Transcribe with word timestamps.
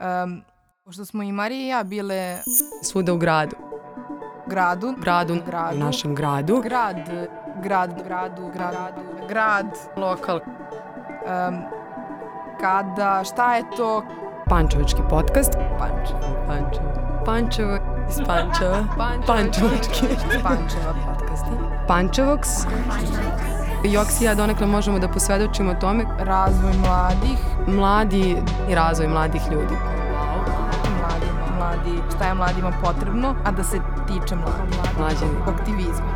Um, 0.00 0.42
pošto 0.84 1.04
smo 1.04 1.22
i 1.22 1.32
Marija 1.32 1.60
i 1.60 1.68
ja 1.68 1.82
bile 1.82 2.38
Svuda 2.82 3.12
u 3.12 3.16
gradu. 3.16 3.56
gradu, 4.46 4.94
Gradu, 4.98 5.36
Gradu. 5.46 5.76
u 5.76 5.78
našem 5.78 6.14
gradu. 6.14 6.60
grad, 6.60 6.96
grad, 7.62 8.02
gradu, 8.02 8.50
gradu, 8.54 9.02
grad, 9.28 9.66
Lokal. 9.96 10.36
um, 10.36 11.62
kada, 12.60 13.24
šta 13.24 13.54
je 13.54 13.64
to 13.76 14.02
Pančevački 14.46 15.00
podcast. 15.10 15.52
Pančevo? 15.78 16.20
Pančevo. 16.46 16.92
Pančevo 17.26 17.78
iz 18.10 18.16
Pančeva. 18.26 18.84
Pančevački. 19.26 20.06
Pančeva 20.42 20.94
podcasti. 21.06 21.50
Pančevoks. 21.88 22.48
Joks 23.84 24.20
i 24.20 24.24
ja 24.24 24.34
donekle 24.34 24.66
možemo 24.66 24.98
da 24.98 25.08
posvedočimo 25.08 25.74
tome 25.74 26.04
Razvoj 26.18 26.72
mladih, 26.76 27.38
mladi 27.76 28.36
i 28.70 28.74
razvoj 28.74 29.08
mladih 29.08 29.42
ljudi. 29.50 29.74
mladi, 31.00 31.26
mladi, 31.58 32.02
šta 32.16 32.24
je 32.24 32.34
mladima 32.34 32.72
potrebno, 32.84 33.34
a 33.44 33.50
da 33.50 33.64
se 33.64 33.78
tiče 34.06 34.36
mladih. 34.36 34.98
Mlađani. 34.98 35.30
Aktivizma. 35.46 36.06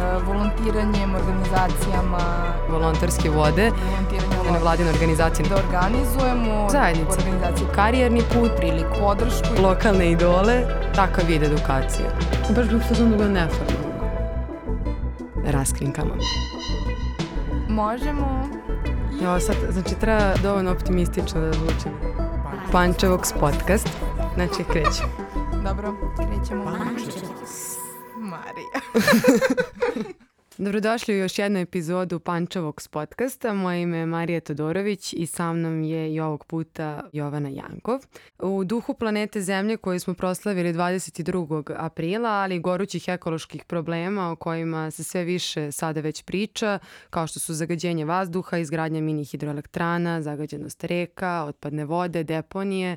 E, 0.00 0.18
volontiranjem, 0.26 1.14
organizacijama, 1.14 2.18
Volonterske 2.70 3.30
vode, 3.30 3.70
volontiranje 3.70 4.52
nevladine 4.52 4.90
organizacije, 4.90 5.48
da 5.48 5.54
organizujemo 5.56 6.68
Zajednice. 6.70 7.18
organizacije 7.18 7.66
karijerni 7.74 8.22
put, 8.34 8.50
priliku, 8.56 8.90
podršku. 9.00 9.62
lokalne 9.62 10.10
idole, 10.10 10.62
takav 10.94 11.24
vid 11.28 11.42
edukacije. 11.42 12.06
Baš 12.56 12.66
bih 12.68 12.82
fazon 12.88 13.10
da 13.10 13.16
bude 13.16 13.28
neformalno. 13.28 13.90
Možemo 17.68 18.48
Jo, 19.22 19.40
sad, 19.40 19.56
znači 19.70 19.94
treba 20.00 20.34
dovoljno 20.42 20.72
optimistično 20.72 21.40
da 21.40 21.52
zvučim. 21.52 21.92
Pančevoks 22.72 23.32
podcast. 23.40 23.88
Znači, 24.34 24.64
krećem. 24.72 25.06
Dobro, 25.64 25.94
krećemo. 26.16 26.64
Marija. 28.16 28.80
Dobrodošli 30.62 31.14
u 31.14 31.18
još 31.18 31.38
jednu 31.38 31.58
epizodu 31.58 32.20
Pančevoks 32.20 32.88
podcasta. 32.88 33.52
Moje 33.52 33.82
ime 33.82 33.98
je 33.98 34.06
Marija 34.06 34.40
Todorović 34.40 35.12
i 35.12 35.26
sa 35.26 35.52
mnom 35.52 35.82
je 35.82 36.14
i 36.14 36.20
ovog 36.20 36.44
puta 36.46 37.08
Jovana 37.12 37.48
Jankov. 37.48 38.00
U 38.38 38.64
duhu 38.64 38.94
planete 38.94 39.40
Zemlje 39.40 39.76
koju 39.76 40.00
smo 40.00 40.14
proslavili 40.14 40.72
22. 40.72 41.74
aprila, 41.76 42.30
ali 42.30 42.56
i 42.56 42.60
gorućih 42.60 43.08
ekoloških 43.08 43.64
problema 43.64 44.30
o 44.30 44.36
kojima 44.36 44.90
se 44.90 45.04
sve 45.04 45.24
više 45.24 45.72
sada 45.72 46.00
već 46.00 46.22
priča, 46.22 46.78
kao 47.10 47.26
što 47.26 47.40
su 47.40 47.54
zagađenje 47.54 48.04
vazduha, 48.04 48.58
izgradnja 48.58 49.00
mini 49.00 49.24
hidroelektrana, 49.24 50.22
zagađenost 50.22 50.84
reka, 50.84 51.44
otpadne 51.48 51.84
vode, 51.84 52.24
deponije 52.24 52.96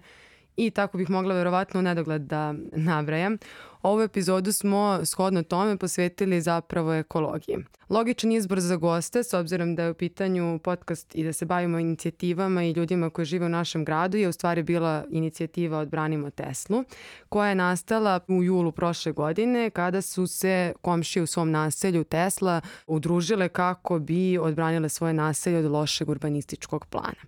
i 0.55 0.72
tako 0.72 0.98
bih 0.98 1.09
mogla 1.09 1.36
verovatno 1.36 1.80
u 1.80 1.83
nedogled 1.83 2.22
da 2.22 2.53
nabrajam. 2.72 3.38
Ovu 3.84 4.02
epizodu 4.02 4.52
smo 4.52 5.00
shodno 5.06 5.44
tome 5.44 5.78
posvetili 5.78 6.42
zapravo 6.42 6.94
ekologiji. 6.94 7.58
Logičan 7.89 8.31
izbor 8.31 8.59
za 8.59 8.76
goste, 8.76 9.23
s 9.23 9.34
obzirom 9.34 9.76
da 9.76 9.84
je 9.84 9.92
u 9.92 9.94
pitanju 9.94 10.59
podcast 10.59 11.16
i 11.16 11.23
da 11.23 11.34
se 11.34 11.45
bavimo 11.45 11.80
inicijativama 11.80 12.64
i 12.64 12.72
ljudima 12.72 13.09
koji 13.09 13.26
žive 13.26 13.45
u 13.45 13.50
našem 13.50 13.86
gradu, 13.86 14.17
je 14.17 14.28
u 14.28 14.31
stvari 14.31 14.64
bila 14.64 15.06
inicijativa 15.09 15.78
Odbranimo 15.78 16.30
Teslu, 16.30 16.84
koja 17.30 17.50
je 17.50 17.56
nastala 17.56 18.20
u 18.28 18.44
julu 18.44 18.72
prošle 18.72 19.11
godine 19.11 19.70
kada 19.70 20.02
su 20.02 20.28
se 20.28 20.73
komšije 20.81 21.23
u 21.23 21.28
svom 21.28 21.52
naselju 21.52 22.04
Tesla 22.04 22.61
udružile 22.88 23.50
kako 23.50 24.00
bi 24.00 24.38
odbranile 24.38 24.89
svoje 24.89 25.14
naselje 25.14 25.58
od 25.58 25.72
lošeg 25.72 26.09
urbanističkog 26.09 26.86
plana. 26.86 27.23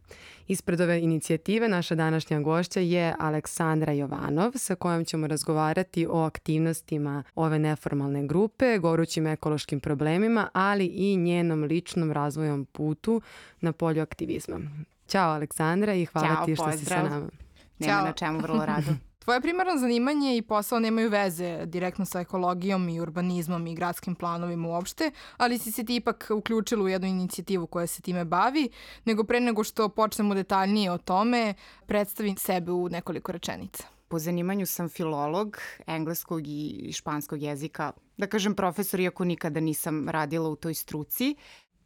Ispred 0.48 0.81
ove 0.81 1.02
inicijative 1.02 1.70
naša 1.70 1.95
današnja 1.95 2.39
gošća 2.39 2.80
je 2.80 3.16
Aleksandra 3.20 3.94
Jovanov 3.94 4.52
sa 4.56 4.76
kojom 4.76 5.06
ćemo 5.06 5.28
razgovarati 5.28 6.08
o 6.09 6.23
aktivnostima 6.45 7.23
ove 7.35 7.59
neformalne 7.59 8.27
grupe, 8.27 8.77
gorućim 8.77 9.27
ekološkim 9.27 9.79
problemima, 9.79 10.49
ali 10.53 10.86
i 10.86 11.17
njenom 11.17 11.64
ličnom 11.64 12.11
razvojom 12.11 12.65
putu 12.65 13.21
na 13.61 13.71
polju 13.71 14.02
aktivizma. 14.02 14.59
Ćao 15.08 15.31
Aleksandra 15.31 15.93
i 15.93 16.05
hvala 16.05 16.36
Ćao, 16.36 16.45
ti 16.45 16.55
što 16.55 16.71
si 16.71 16.77
sa 16.77 16.95
pozdrav. 16.95 17.09
nama. 17.09 17.30
Nema 17.80 17.93
Ćao. 17.93 18.05
na 18.05 18.14
čemu, 18.14 18.39
vrlo 18.39 18.65
rado. 18.65 18.92
Tvoje 19.23 19.42
primarno 19.42 19.77
zanimanje 19.77 20.37
i 20.37 20.42
posao 20.42 20.80
nemaju 20.80 21.09
veze 21.09 21.65
direktno 21.65 22.05
sa 22.05 22.20
ekologijom 22.20 22.89
i 22.89 22.99
urbanizmom 22.99 23.67
i 23.67 23.75
gradskim 23.75 24.15
planovima 24.15 24.67
uopšte, 24.67 25.11
ali 25.37 25.58
si 25.58 25.71
se 25.71 25.86
ti 25.86 25.95
ipak 25.95 26.31
uključila 26.36 26.83
u 26.83 26.87
jednu 26.87 27.08
inicijativu 27.08 27.67
koja 27.67 27.87
se 27.87 28.02
time 28.02 28.25
bavi, 28.25 28.70
nego 29.05 29.23
pre 29.23 29.39
nego 29.39 29.64
što 29.64 29.89
počnemo 29.89 30.36
detaljnije 30.36 30.91
o 30.91 30.97
tome, 30.97 31.53
predstavi 31.86 32.36
sebe 32.37 32.71
u 32.71 32.89
nekoliko 32.89 33.31
rečenica. 33.31 33.95
Po 34.08 34.20
zanimanju 34.20 34.66
sam 34.66 34.89
filolog 34.89 35.58
engleskog 35.88 36.48
i 36.48 36.92
španskog 36.93 37.42
jezika. 37.42 37.92
Da 38.17 38.27
kažem 38.27 38.55
profesor, 38.55 38.99
iako 38.99 39.26
nikada 39.26 39.60
nisam 39.60 40.10
radila 40.10 40.49
u 40.49 40.55
toj 40.55 40.73
struci. 40.73 41.36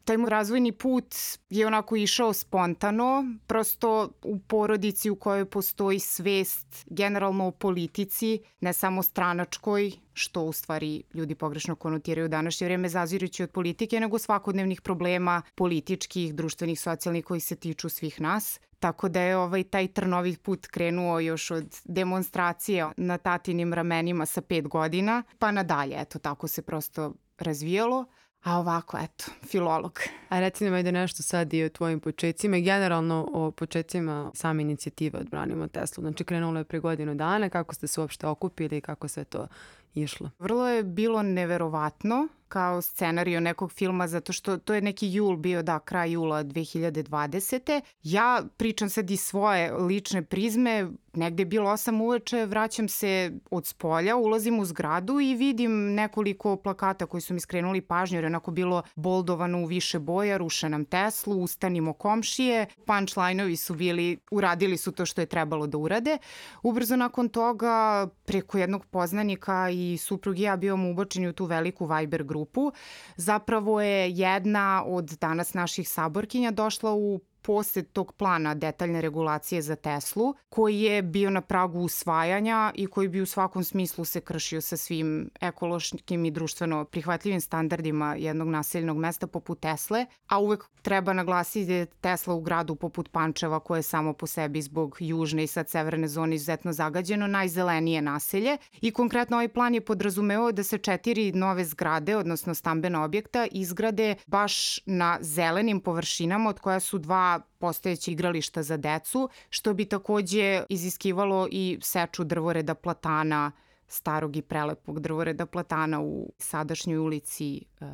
Taj 0.05 0.17
moj 0.17 0.29
razvojni 0.29 0.71
put 0.71 1.15
je 1.49 1.67
onako 1.67 1.95
išao 1.95 2.33
spontano, 2.33 3.25
prosto 3.47 4.09
u 4.23 4.39
porodici 4.39 5.09
u 5.09 5.15
kojoj 5.15 5.45
postoji 5.45 5.99
svest 5.99 6.85
generalno 6.89 7.47
o 7.47 7.51
politici, 7.51 8.39
ne 8.61 8.73
samo 8.73 9.03
stranačkoj, 9.03 9.91
što 10.13 10.43
u 10.43 10.53
stvari 10.53 11.03
ljudi 11.13 11.35
pogrešno 11.35 11.75
konotiraju 11.75 12.25
u 12.25 12.29
današnje 12.29 12.67
vreme 12.67 12.89
zazirući 12.89 13.43
od 13.43 13.51
politike, 13.51 13.99
nego 13.99 14.19
svakodnevnih 14.19 14.81
problema 14.81 15.41
političkih, 15.55 16.35
društvenih, 16.35 16.79
socijalnih 16.79 17.25
koji 17.25 17.39
se 17.39 17.55
tiču 17.55 17.89
svih 17.89 18.21
nas. 18.21 18.59
Tako 18.79 19.09
da 19.09 19.21
je 19.21 19.37
ovaj 19.37 19.63
taj 19.63 19.87
trnovi 19.87 20.37
put 20.37 20.67
krenuo 20.67 21.19
još 21.19 21.51
od 21.51 21.77
demonstracije 21.85 22.87
na 22.97 23.17
tatinim 23.17 23.73
ramenima 23.73 24.25
sa 24.25 24.41
pet 24.41 24.67
godina, 24.67 25.23
pa 25.39 25.51
nadalje, 25.51 25.95
eto, 26.01 26.19
tako 26.19 26.47
se 26.47 26.61
prosto 26.61 27.13
razvijalo. 27.37 28.05
A 28.43 28.59
ovako, 28.59 28.97
eto, 28.97 29.25
filolog. 29.47 29.99
A 30.29 30.39
reci 30.39 30.63
nam 30.63 30.73
ajde 30.73 30.91
nešto 30.91 31.23
sad 31.23 31.53
i 31.53 31.63
o 31.63 31.69
tvojim 31.69 31.99
početcima 31.99 32.57
i 32.57 32.61
generalno 32.61 33.29
o 33.33 33.51
početcima 33.51 34.31
same 34.33 34.61
inicijative 34.61 35.19
Odbranimo 35.19 35.67
Teslu. 35.67 36.01
Znači 36.01 36.23
krenulo 36.23 36.59
je 36.59 36.63
pre 36.63 36.79
godinu 36.79 37.15
dana, 37.15 37.49
kako 37.49 37.75
ste 37.75 37.87
se 37.87 38.01
uopšte 38.01 38.27
okupili 38.27 38.77
i 38.77 38.81
kako 38.81 39.07
se 39.07 39.23
to 39.23 39.47
išlo? 39.93 40.31
Vrlo 40.39 40.67
je 40.67 40.83
bilo 40.83 41.23
neverovatno 41.23 42.27
kao 42.49 42.81
scenario 42.81 43.39
nekog 43.39 43.71
filma, 43.71 44.07
zato 44.07 44.33
što 44.33 44.57
to 44.57 44.73
je 44.73 44.81
neki 44.81 45.13
jul 45.13 45.35
bio, 45.35 45.63
da, 45.63 45.79
kraj 45.79 46.11
jula 46.11 46.43
2020. 46.43 47.81
Ja 48.03 48.43
pričam 48.57 48.89
sad 48.89 49.11
iz 49.11 49.21
svoje 49.21 49.73
lične 49.73 50.21
prizme, 50.21 50.87
negde 51.13 51.41
je 51.41 51.45
bilo 51.45 51.69
8 51.69 52.01
uveče, 52.01 52.45
vraćam 52.45 52.89
se 52.89 53.31
od 53.51 53.67
spolja, 53.67 54.15
ulazim 54.15 54.59
u 54.59 54.65
zgradu 54.65 55.19
i 55.19 55.35
vidim 55.35 55.93
nekoliko 55.93 56.55
plakata 56.55 57.05
koji 57.05 57.21
su 57.21 57.33
mi 57.33 57.39
skrenuli 57.39 57.81
pažnju, 57.81 58.17
jer 58.17 58.23
je 58.23 58.27
onako 58.27 58.51
bilo 58.51 58.83
boldovano 58.95 59.61
u 59.61 59.65
više 59.65 59.99
boja, 59.99 60.37
ruše 60.37 60.69
nam 60.69 60.85
Teslu, 60.85 61.43
ustanimo 61.43 61.93
komšije, 61.93 62.65
punchline-ovi 62.85 63.55
su 63.55 63.75
bili, 63.75 64.17
uradili 64.31 64.77
su 64.77 64.91
to 64.91 65.05
što 65.05 65.21
je 65.21 65.25
trebalo 65.25 65.67
da 65.67 65.77
urade. 65.77 66.17
Ubrzo 66.63 66.95
nakon 66.95 67.29
toga, 67.29 68.07
preko 68.25 68.57
jednog 68.57 68.85
poznanika 68.85 69.69
i 69.79 69.97
suprug 69.97 70.39
i 70.39 70.41
ja 70.41 70.57
bivamo 70.57 70.89
ubačeni 70.89 71.27
u 71.27 71.33
tu 71.33 71.45
veliku 71.45 71.85
Viber 71.85 72.23
grupu. 72.23 72.71
Zapravo 73.15 73.81
je 73.81 74.11
jedna 74.11 74.83
od 74.85 75.17
danas 75.21 75.53
naših 75.53 75.89
saborkinja 75.89 76.51
došla 76.51 76.93
u 76.93 77.19
posed 77.49 77.91
tog 77.93 78.13
plana 78.13 78.53
detaljne 78.53 79.01
regulacije 79.01 79.61
za 79.61 79.75
Teslu, 79.75 80.35
koji 80.49 80.81
je 80.81 81.01
bio 81.01 81.29
na 81.29 81.41
pragu 81.41 81.79
usvajanja 81.79 82.71
i 82.75 82.87
koji 82.87 83.07
bi 83.07 83.21
u 83.21 83.25
svakom 83.25 83.63
smislu 83.63 84.05
se 84.05 84.21
kršio 84.21 84.61
sa 84.61 84.77
svim 84.77 85.29
ekološkim 85.41 86.25
i 86.25 86.31
društveno 86.31 86.85
prihvatljivim 86.85 87.41
standardima 87.41 88.15
jednog 88.15 88.47
naseljenog 88.47 88.97
mesta 88.97 89.27
poput 89.27 89.59
Tesle, 89.59 90.05
a 90.27 90.39
uvek 90.39 90.65
treba 90.81 91.13
naglasiti 91.13 91.65
da 91.65 91.73
je 91.73 91.85
Tesla 91.85 92.33
u 92.33 92.41
gradu 92.41 92.75
poput 92.75 93.09
Pančeva, 93.11 93.59
koje 93.59 93.79
je 93.79 93.83
samo 93.83 94.13
po 94.13 94.27
sebi 94.27 94.61
zbog 94.61 94.97
južne 94.99 95.43
i 95.43 95.47
sad 95.47 95.69
severne 95.69 96.07
zone 96.07 96.35
izuzetno 96.35 96.73
zagađeno, 96.73 97.27
najzelenije 97.27 98.01
naselje 98.01 98.57
i 98.81 98.91
konkretno 98.91 99.37
ovaj 99.37 99.47
plan 99.47 99.73
je 99.73 99.81
podrazumeo 99.81 100.51
da 100.51 100.63
se 100.63 100.77
četiri 100.77 101.31
nove 101.31 101.65
zgrade, 101.65 102.17
odnosno 102.17 102.55
stambena 102.55 103.03
objekta, 103.03 103.47
izgrade 103.51 104.15
baš 104.27 104.79
na 104.85 105.17
zelenim 105.21 105.79
površinama 105.79 106.49
od 106.49 106.59
koja 106.59 106.79
su 106.79 106.97
dva 106.97 107.38
postojeće 107.57 108.11
igrališta 108.11 108.63
za 108.63 108.77
decu, 108.77 109.29
što 109.49 109.73
bi 109.73 109.85
takođe 109.85 110.63
iziskivalo 110.69 111.47
i 111.51 111.79
seču 111.81 112.23
drvoreda 112.23 112.75
platana, 112.75 113.51
starog 113.87 114.35
i 114.35 114.41
prelepog 114.41 114.99
drvoreda 114.99 115.45
platana 115.45 116.01
u 116.01 116.31
sadašnjoj 116.37 116.97
ulici 116.97 117.65
e, 117.81 117.85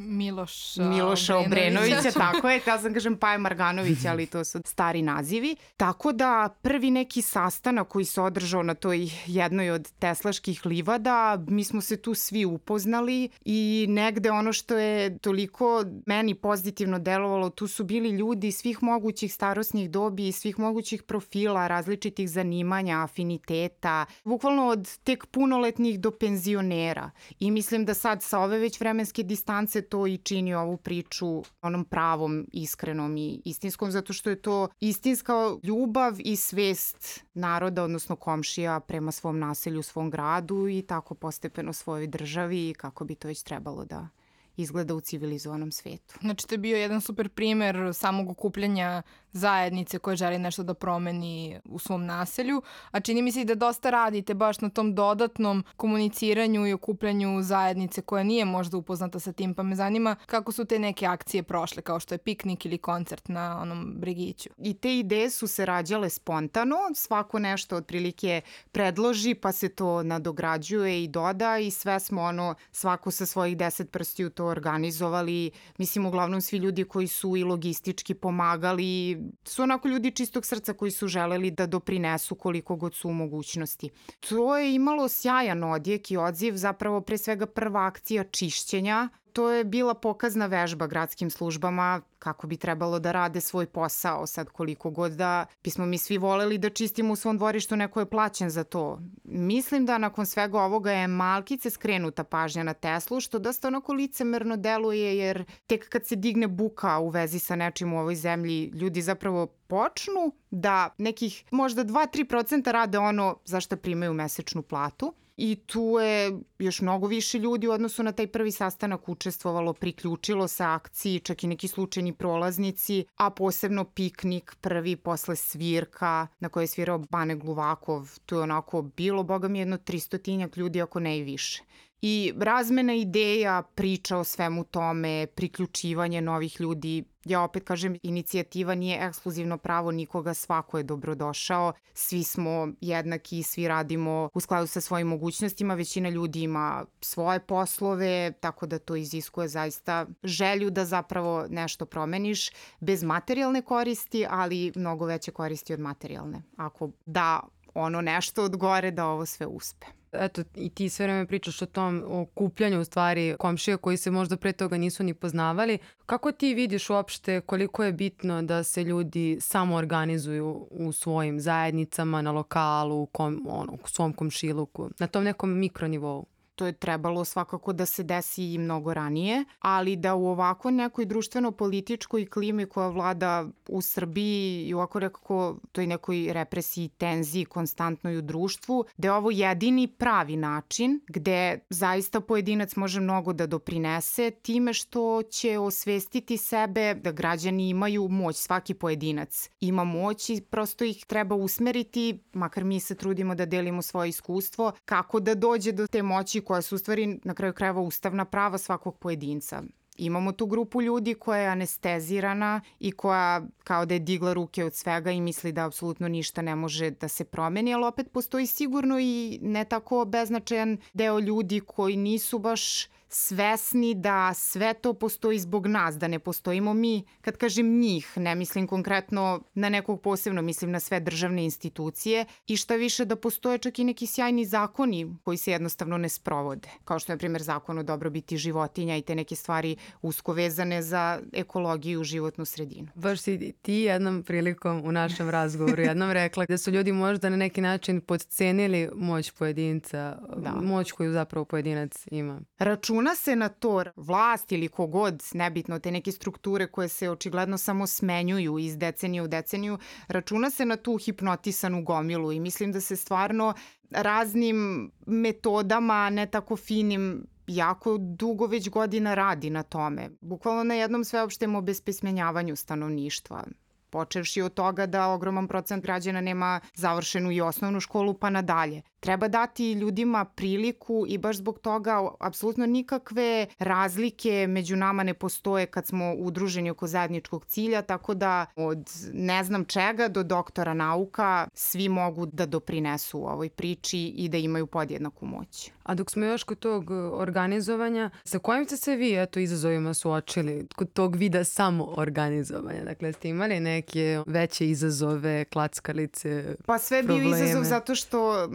Miloša, 0.00 0.82
Miloša 0.82 1.36
Obrenovića, 1.36 1.80
Obrenovića 1.80 2.18
tako 2.30 2.48
je, 2.48 2.60
ja 2.66 2.78
sam 2.78 2.94
kažem 2.94 3.16
Paja 3.16 3.38
Marganović, 3.38 4.04
ali 4.04 4.26
to 4.26 4.44
su 4.44 4.60
stari 4.64 5.02
nazivi. 5.02 5.56
Tako 5.76 6.12
da 6.12 6.56
prvi 6.62 6.90
neki 6.90 7.22
sastanak 7.22 7.88
koji 7.88 8.04
se 8.04 8.20
održao 8.20 8.62
na 8.62 8.74
toj 8.74 9.08
jednoj 9.26 9.70
od 9.70 9.92
teslaških 9.98 10.66
livada, 10.66 11.44
mi 11.48 11.64
smo 11.64 11.80
se 11.80 11.96
tu 11.96 12.14
svi 12.14 12.44
upoznali 12.44 13.28
i 13.44 13.86
negde 13.88 14.30
ono 14.30 14.52
što 14.52 14.78
je 14.78 15.18
toliko 15.18 15.84
meni 16.06 16.34
pozitivno 16.34 16.98
delovalo, 16.98 17.50
tu 17.50 17.66
su 17.66 17.84
bili 17.84 18.10
ljudi 18.10 18.52
svih 18.52 18.82
mogućih 18.82 19.34
starosnih 19.34 19.90
dobi 19.90 20.28
i 20.28 20.32
svih 20.32 20.58
mogućih 20.58 21.02
profila, 21.02 21.68
različitih 21.68 22.30
zanimanja, 22.30 23.02
afiniteta, 23.02 24.06
bukvalno 24.24 24.66
od 24.66 24.98
tek 24.98 25.26
punoletnih 25.26 26.00
do 26.00 26.10
penzionera. 26.10 27.10
I 27.38 27.50
mislim 27.50 27.84
da 27.84 27.94
sad 27.94 28.22
sa 28.22 28.38
ove 28.38 28.58
već 28.58 28.80
vremenske 28.80 29.22
distance 29.22 29.82
to 29.90 30.06
i 30.06 30.16
čini 30.16 30.54
ovu 30.54 30.76
priču 30.76 31.42
onom 31.62 31.84
pravom, 31.84 32.46
iskrenom 32.52 33.16
i 33.16 33.42
istinskom, 33.44 33.90
zato 33.90 34.12
što 34.12 34.30
je 34.30 34.42
to 34.42 34.68
istinska 34.80 35.32
ljubav 35.62 36.14
i 36.18 36.36
svest 36.36 37.24
naroda, 37.34 37.84
odnosno 37.84 38.16
komšija 38.16 38.80
prema 38.80 39.12
svom 39.12 39.38
naselju, 39.38 39.82
svom 39.82 40.10
gradu 40.10 40.68
i 40.68 40.82
tako 40.82 41.14
postepeno 41.14 41.72
svojoj 41.72 42.06
državi 42.06 42.74
kako 42.78 43.04
bi 43.04 43.14
to 43.14 43.28
već 43.28 43.42
trebalo 43.42 43.84
da 43.84 44.08
izgleda 44.56 44.94
u 44.94 45.00
civilizovanom 45.00 45.72
svetu. 45.72 46.14
Znači, 46.20 46.48
to 46.48 46.54
je 46.54 46.58
bio 46.58 46.76
jedan 46.76 47.00
super 47.00 47.28
primer 47.28 47.76
samog 47.94 48.30
okupljanja 48.30 49.02
zajednice 49.32 49.98
koja 49.98 50.16
želi 50.16 50.38
nešto 50.38 50.62
da 50.62 50.74
promeni 50.74 51.60
u 51.64 51.78
svom 51.78 52.06
naselju, 52.06 52.62
a 52.90 53.00
čini 53.00 53.22
mi 53.22 53.32
se 53.32 53.40
i 53.40 53.44
da 53.44 53.54
dosta 53.54 53.90
radite 53.90 54.34
baš 54.34 54.60
na 54.60 54.70
tom 54.70 54.94
dodatnom 54.94 55.64
komuniciranju 55.76 56.66
i 56.66 56.72
okupljanju 56.72 57.42
zajednice 57.42 58.02
koja 58.02 58.22
nije 58.22 58.44
možda 58.44 58.76
upoznata 58.76 59.20
sa 59.20 59.32
tim, 59.32 59.54
pa 59.54 59.62
me 59.62 59.76
zanima 59.76 60.16
kako 60.26 60.52
su 60.52 60.64
te 60.64 60.78
neke 60.78 61.06
akcije 61.06 61.42
prošle, 61.42 61.82
kao 61.82 62.00
što 62.00 62.14
je 62.14 62.18
piknik 62.18 62.66
ili 62.66 62.78
koncert 62.78 63.28
na 63.28 63.60
onom 63.62 63.94
Brigiću. 63.96 64.48
I 64.58 64.74
te 64.74 64.98
ideje 64.98 65.30
su 65.30 65.46
se 65.46 65.66
rađale 65.66 66.10
spontano, 66.10 66.76
svako 66.94 67.38
nešto 67.38 67.76
otprilike 67.76 68.40
predloži, 68.72 69.34
pa 69.34 69.52
se 69.52 69.68
to 69.68 70.02
nadograđuje 70.02 71.04
i 71.04 71.08
doda 71.08 71.58
i 71.58 71.70
sve 71.70 72.00
smo 72.00 72.22
ono, 72.22 72.54
svako 72.72 73.10
sa 73.10 73.26
svojih 73.26 73.56
deset 73.56 73.90
prstiju 73.90 74.30
to 74.30 74.46
organizovali, 74.46 75.50
mislim 75.78 76.06
uglavnom 76.06 76.40
svi 76.40 76.58
ljudi 76.58 76.84
koji 76.84 77.06
su 77.06 77.36
i 77.36 77.44
logistički 77.44 78.14
pomagali, 78.14 79.19
su 79.44 79.62
onako 79.62 79.88
ljudi 79.88 80.10
čistog 80.10 80.46
srca 80.46 80.72
koji 80.72 80.90
su 80.90 81.08
želeli 81.08 81.50
da 81.50 81.66
doprinesu 81.66 82.34
koliko 82.34 82.76
god 82.76 82.94
su 82.94 83.08
u 83.08 83.12
mogućnosti. 83.12 83.90
To 84.20 84.58
je 84.58 84.74
imalo 84.74 85.08
sjajan 85.08 85.64
odjek 85.64 86.10
i 86.10 86.16
odziv, 86.16 86.54
zapravo 86.54 87.00
pre 87.00 87.18
svega 87.18 87.46
prva 87.46 87.86
akcija 87.86 88.24
čišćenja 88.24 89.08
to 89.32 89.50
je 89.50 89.64
bila 89.64 89.94
pokazna 89.94 90.46
vežba 90.46 90.86
gradskim 90.86 91.30
službama 91.30 92.00
kako 92.18 92.46
bi 92.46 92.56
trebalo 92.56 92.98
da 92.98 93.12
rade 93.12 93.40
svoj 93.40 93.66
posao 93.66 94.26
sad 94.26 94.48
koliko 94.48 94.90
god 94.90 95.12
da 95.12 95.46
bismo 95.64 95.86
mi 95.86 95.98
svi 95.98 96.18
voleli 96.18 96.58
da 96.58 96.70
čistimo 96.70 97.12
u 97.12 97.16
svom 97.16 97.36
dvorištu 97.36 97.76
neko 97.76 98.00
je 98.00 98.10
plaćen 98.10 98.50
za 98.50 98.64
to. 98.64 99.00
Mislim 99.24 99.86
da 99.86 99.98
nakon 99.98 100.26
svega 100.26 100.60
ovoga 100.60 100.92
je 100.92 101.06
malkice 101.06 101.70
skrenuta 101.70 102.24
pažnja 102.24 102.62
na 102.62 102.74
Teslu 102.74 103.20
što 103.20 103.38
dosta 103.38 103.68
onako 103.68 103.92
licemerno 103.92 104.56
deluje 104.56 105.18
jer 105.18 105.44
tek 105.66 105.88
kad 105.88 106.06
se 106.06 106.16
digne 106.16 106.48
buka 106.48 106.98
u 106.98 107.08
vezi 107.08 107.38
sa 107.38 107.56
nečim 107.56 107.92
u 107.92 108.00
ovoj 108.00 108.14
zemlji 108.14 108.70
ljudi 108.74 109.02
zapravo 109.02 109.46
počnu 109.46 110.32
da 110.50 110.94
nekih 110.98 111.44
možda 111.50 111.84
2-3% 111.84 112.70
rade 112.70 112.98
ono 112.98 113.36
za 113.44 113.60
što 113.60 113.76
primaju 113.76 114.14
mesečnu 114.14 114.62
platu 114.62 115.14
i 115.42 115.56
tu 115.66 115.96
je 116.00 116.38
još 116.58 116.80
mnogo 116.80 117.06
više 117.06 117.38
ljudi 117.38 117.68
u 117.68 117.70
odnosu 117.70 118.02
na 118.02 118.12
taj 118.12 118.26
prvi 118.26 118.52
sastanak 118.52 119.08
učestvovalo, 119.08 119.72
priključilo 119.72 120.48
se 120.48 120.64
akciji, 120.64 121.20
čak 121.20 121.44
i 121.44 121.46
neki 121.46 121.68
slučajni 121.68 122.12
prolaznici, 122.12 123.04
a 123.16 123.30
posebno 123.30 123.84
piknik 123.84 124.56
prvi 124.60 124.96
posle 124.96 125.36
svirka 125.36 126.26
na 126.40 126.48
kojoj 126.48 126.64
je 126.64 126.68
svirao 126.68 126.98
Bane 126.98 127.36
Gluvakov, 127.36 128.18
tu 128.26 128.34
je 128.34 128.42
onako 128.42 128.82
bilo, 128.82 129.22
boga 129.22 129.48
mi, 129.48 129.58
jedno 129.58 129.76
tristotinjak 129.76 130.56
ljudi, 130.56 130.82
ako 130.82 131.00
ne 131.00 131.18
i 131.18 131.22
više 131.22 131.62
i 132.02 132.32
razmena 132.38 132.94
ideja, 132.94 133.62
priča 133.74 134.18
o 134.18 134.24
svemu 134.24 134.64
tome, 134.64 135.26
priključivanje 135.34 136.20
novih 136.20 136.60
ljudi. 136.60 137.04
Ja 137.24 137.42
opet 137.42 137.64
kažem, 137.64 137.96
inicijativa 138.02 138.74
nije 138.74 139.06
ekskluzivno 139.06 139.58
pravo 139.58 139.90
nikoga, 139.90 140.34
svako 140.34 140.78
je 140.78 140.84
dobrodošao, 140.84 141.72
svi 141.94 142.22
smo 142.22 142.68
jednaki, 142.80 143.42
svi 143.42 143.68
radimo 143.68 144.28
u 144.34 144.40
skladu 144.40 144.66
sa 144.66 144.80
svojim 144.80 145.06
mogućnostima, 145.06 145.74
većina 145.74 146.08
ljudi 146.08 146.42
ima 146.42 146.84
svoje 147.00 147.40
poslove, 147.40 148.32
tako 148.40 148.66
da 148.66 148.78
to 148.78 148.96
iziskuje 148.96 149.48
zaista 149.48 150.06
želju 150.22 150.70
da 150.70 150.84
zapravo 150.84 151.46
nešto 151.48 151.86
promeniš 151.86 152.50
bez 152.80 153.02
materijalne 153.02 153.62
koristi, 153.62 154.26
ali 154.30 154.72
mnogo 154.74 155.04
veće 155.04 155.30
koristi 155.30 155.74
od 155.74 155.80
materijalne. 155.80 156.42
Ako 156.56 156.90
da 157.06 157.40
ono 157.74 158.00
nešto 158.00 158.44
od 158.44 158.56
gore 158.56 158.90
da 158.90 159.06
ovo 159.06 159.26
sve 159.26 159.46
uspe 159.46 159.99
eto, 160.12 160.42
i 160.54 160.70
ti 160.70 160.88
sve 160.88 161.06
vreme 161.06 161.26
pričaš 161.26 161.62
o 161.62 161.66
tom 161.66 162.04
okupljanju 162.06 162.80
u 162.80 162.84
stvari 162.84 163.34
komšija 163.38 163.76
koji 163.76 163.96
se 163.96 164.10
možda 164.10 164.36
pre 164.36 164.52
toga 164.52 164.76
nisu 164.76 165.02
ni 165.02 165.14
poznavali. 165.14 165.78
Kako 166.06 166.32
ti 166.32 166.54
vidiš 166.54 166.90
uopšte 166.90 167.40
koliko 167.40 167.84
je 167.84 167.92
bitno 167.92 168.42
da 168.42 168.62
se 168.62 168.84
ljudi 168.84 169.38
samo 169.40 169.76
organizuju 169.76 170.66
u 170.70 170.92
svojim 170.92 171.40
zajednicama, 171.40 172.22
na 172.22 172.32
lokalu, 172.32 173.06
kom, 173.06 173.46
ono, 173.48 173.72
u 173.72 173.88
svom 173.88 174.12
komšiluku, 174.12 174.90
na 174.98 175.06
tom 175.06 175.24
nekom 175.24 175.58
mikronivou? 175.58 176.26
To 176.60 176.66
je 176.66 176.72
trebalo 176.72 177.24
svakako 177.24 177.72
da 177.72 177.86
se 177.86 178.02
desi 178.02 178.52
i 178.54 178.58
mnogo 178.58 178.94
ranije, 178.94 179.44
ali 179.60 179.96
da 179.96 180.14
u 180.14 180.26
ovako 180.26 180.70
nekoj 180.70 181.04
društveno-političkoj 181.04 182.26
klimi 182.26 182.66
koja 182.66 182.88
vlada 182.88 183.46
u 183.68 183.82
Srbiji 183.82 184.66
i 184.68 184.74
ovako 184.74 184.98
rekako 184.98 185.56
toj 185.72 185.86
nekoj 185.86 186.32
represiji, 186.32 186.88
tenziji 186.88 187.44
konstantnoj 187.44 188.18
u 188.18 188.22
društvu, 188.22 188.84
da 188.96 189.08
je 189.08 189.12
ovo 189.12 189.30
jedini 189.30 189.86
pravi 189.86 190.36
način 190.36 191.00
gde 191.08 191.58
zaista 191.70 192.20
pojedinac 192.20 192.76
može 192.76 193.00
mnogo 193.00 193.32
da 193.32 193.46
doprinese 193.46 194.30
time 194.30 194.72
što 194.72 195.22
će 195.22 195.58
osvestiti 195.58 196.36
sebe 196.36 196.94
da 196.94 197.12
građani 197.12 197.68
imaju 197.68 198.08
moć, 198.08 198.36
svaki 198.36 198.74
pojedinac 198.74 199.50
ima 199.60 199.84
moć 199.84 200.30
i 200.30 200.40
prosto 200.50 200.84
ih 200.84 201.04
treba 201.06 201.34
usmeriti, 201.34 202.22
makar 202.32 202.64
mi 202.64 202.80
se 202.80 202.94
trudimo 202.94 203.34
da 203.34 203.46
delimo 203.46 203.82
svoje 203.82 204.08
iskustvo, 204.08 204.72
kako 204.84 205.20
da 205.20 205.34
dođe 205.34 205.72
do 205.72 205.86
te 205.86 206.02
moći 206.02 206.40
koja 206.50 206.62
su 206.62 206.74
u 206.74 206.78
stvari 206.78 207.18
na 207.24 207.34
kraju 207.34 207.52
krajeva 207.52 207.80
ustavna 207.80 208.24
prava 208.24 208.58
svakog 208.58 208.98
pojedinca. 208.98 209.62
Imamo 209.96 210.32
tu 210.32 210.46
grupu 210.46 210.82
ljudi 210.82 211.14
koja 211.14 211.40
je 211.40 211.48
anestezirana 211.48 212.60
i 212.80 212.92
koja 212.92 213.42
kao 213.64 213.86
da 213.86 213.94
je 213.94 214.00
digla 214.00 214.32
ruke 214.32 214.64
od 214.64 214.74
svega 214.74 215.10
i 215.10 215.20
misli 215.20 215.52
da 215.52 215.66
apsolutno 215.66 216.08
ništa 216.08 216.42
ne 216.42 216.56
može 216.56 216.90
da 216.90 217.08
se 217.08 217.24
promeni, 217.24 217.74
ali 217.74 217.84
opet 217.84 218.12
postoji 218.12 218.46
sigurno 218.46 218.98
i 218.98 219.38
ne 219.42 219.64
tako 219.64 220.04
beznačajan 220.04 220.78
deo 220.92 221.18
ljudi 221.18 221.60
koji 221.60 221.96
nisu 221.96 222.38
baš 222.38 222.86
svesni 223.12 223.94
da 223.94 224.34
sve 224.34 224.74
to 224.74 224.94
postoji 224.94 225.38
zbog 225.38 225.66
nas, 225.66 225.98
da 225.98 226.08
ne 226.08 226.18
postojimo 226.18 226.74
mi, 226.74 227.04
kad 227.20 227.36
kažem 227.36 227.78
njih, 227.78 228.12
ne 228.16 228.34
mislim 228.34 228.66
konkretno 228.66 229.42
na 229.54 229.68
nekog 229.68 230.02
posebno, 230.02 230.42
mislim 230.42 230.70
na 230.70 230.80
sve 230.80 231.00
državne 231.00 231.44
institucije 231.44 232.24
i 232.46 232.56
šta 232.56 232.76
više 232.76 233.04
da 233.04 233.16
postoje 233.16 233.58
čak 233.58 233.78
i 233.78 233.84
neki 233.84 234.06
sjajni 234.06 234.44
zakoni 234.44 235.16
koji 235.24 235.36
se 235.36 235.52
jednostavno 235.52 235.98
ne 235.98 236.08
sprovode, 236.08 236.68
kao 236.84 236.98
što 236.98 237.12
je, 237.12 237.16
na 237.16 237.18
primjer, 237.18 237.42
zakon 237.42 237.78
o 237.78 237.82
dobrobiti 237.82 238.36
životinja 238.36 238.96
i 238.96 239.02
te 239.02 239.14
neke 239.14 239.36
stvari 239.36 239.76
usko 240.02 240.32
vezane 240.32 240.82
za 240.82 241.20
ekologiju, 241.32 242.04
životnu 242.04 242.44
sredinu. 242.44 242.88
Baš 242.94 243.20
si 243.20 243.52
ti 243.62 243.72
jednom 243.72 244.22
prilikom 244.22 244.82
u 244.84 244.92
našem 244.92 245.30
razgovoru 245.30 245.82
jednom 245.82 246.10
rekla 246.10 246.46
da 246.48 246.58
su 246.58 246.70
ljudi 246.70 246.92
možda 246.92 247.28
na 247.28 247.36
neki 247.36 247.60
način 247.60 248.00
podcenili 248.00 248.88
moć 248.94 249.30
pojedinca, 249.30 250.18
da. 250.36 250.52
moć 250.62 250.92
koju 250.92 251.12
zapravo 251.12 251.44
pojedinac 251.44 252.06
ima. 252.10 252.40
Račun 252.58 252.99
računa 253.00 253.14
se 253.14 253.36
na 253.36 253.48
to 253.48 253.84
vlast 253.96 254.52
ili 254.52 254.68
kogod, 254.68 255.22
nebitno, 255.34 255.78
te 255.78 255.90
neke 255.90 256.12
strukture 256.12 256.66
koje 256.66 256.88
se 256.88 257.10
očigledno 257.10 257.58
samo 257.58 257.86
smenjuju 257.86 258.58
iz 258.58 258.76
decenije 258.76 259.22
u 259.22 259.28
deceniju, 259.28 259.78
računa 260.08 260.50
se 260.50 260.64
na 260.64 260.76
tu 260.76 260.96
hipnotisanu 260.96 261.82
gomilu 261.84 262.32
i 262.32 262.40
mislim 262.40 262.72
da 262.72 262.80
se 262.80 262.96
stvarno 262.96 263.54
raznim 263.90 264.90
metodama, 265.06 266.10
ne 266.10 266.26
tako 266.26 266.56
finim, 266.56 267.26
jako 267.46 267.98
dugo 267.98 268.46
već 268.46 268.70
godina 268.70 269.14
radi 269.14 269.50
na 269.50 269.62
tome. 269.62 270.10
Bukvalno 270.20 270.64
na 270.64 270.74
jednom 270.74 271.04
sveopštem 271.04 271.54
obespismenjavanju 271.54 272.56
stanovništva 272.56 273.44
počevši 273.90 274.42
od 274.42 274.54
toga 274.54 274.86
da 274.86 275.08
ogroman 275.08 275.48
procent 275.48 275.82
građana 275.84 276.20
nema 276.20 276.60
završenu 276.74 277.32
i 277.32 277.40
osnovnu 277.40 277.80
školu 277.80 278.14
pa 278.14 278.30
nadalje. 278.30 278.82
Treba 279.00 279.28
dati 279.28 279.72
ljudima 279.72 280.24
priliku 280.24 281.04
i 281.08 281.18
baš 281.18 281.36
zbog 281.36 281.58
toga 281.58 282.08
apsolutno 282.20 282.66
nikakve 282.66 283.46
razlike 283.58 284.46
među 284.48 284.76
nama 284.76 285.02
ne 285.02 285.14
postoje 285.14 285.66
kad 285.66 285.86
smo 285.86 286.14
udruženi 286.14 286.70
oko 286.70 286.86
zajedničkog 286.86 287.46
cilja, 287.46 287.82
tako 287.82 288.14
da 288.14 288.46
od 288.56 288.90
ne 289.12 289.44
znam 289.44 289.64
čega 289.64 290.08
do 290.08 290.22
doktora 290.22 290.74
nauka 290.74 291.48
svi 291.54 291.88
mogu 291.88 292.26
da 292.26 292.46
doprinesu 292.46 293.18
u 293.18 293.26
ovoj 293.26 293.48
priči 293.48 293.98
i 294.16 294.28
da 294.28 294.36
imaju 294.36 294.66
podjednaku 294.66 295.26
moć. 295.26 295.70
A 295.82 295.94
dok 295.94 296.10
smo 296.10 296.24
još 296.24 296.42
kod 296.42 296.58
tog 296.58 296.90
organizovanja, 297.12 298.10
sa 298.24 298.38
kojim 298.38 298.64
ste 298.64 298.76
se 298.76 298.96
vi 298.96 299.22
eto, 299.22 299.40
izazovima 299.40 299.94
suočili 299.94 300.66
kod 300.76 300.92
tog 300.92 301.16
vida 301.16 301.44
samoorganizovanja? 301.44 302.84
Dakle, 302.84 303.12
ste 303.12 303.28
imali 303.28 303.60
neke 303.60 304.22
veće 304.26 304.68
izazove, 304.70 305.44
klackalice, 305.44 306.56
Pa 306.66 306.78
sve 306.78 306.96
je 306.96 307.02
bio 307.02 307.36
izazov 307.36 307.64
zato 307.64 307.94
što 307.94 308.48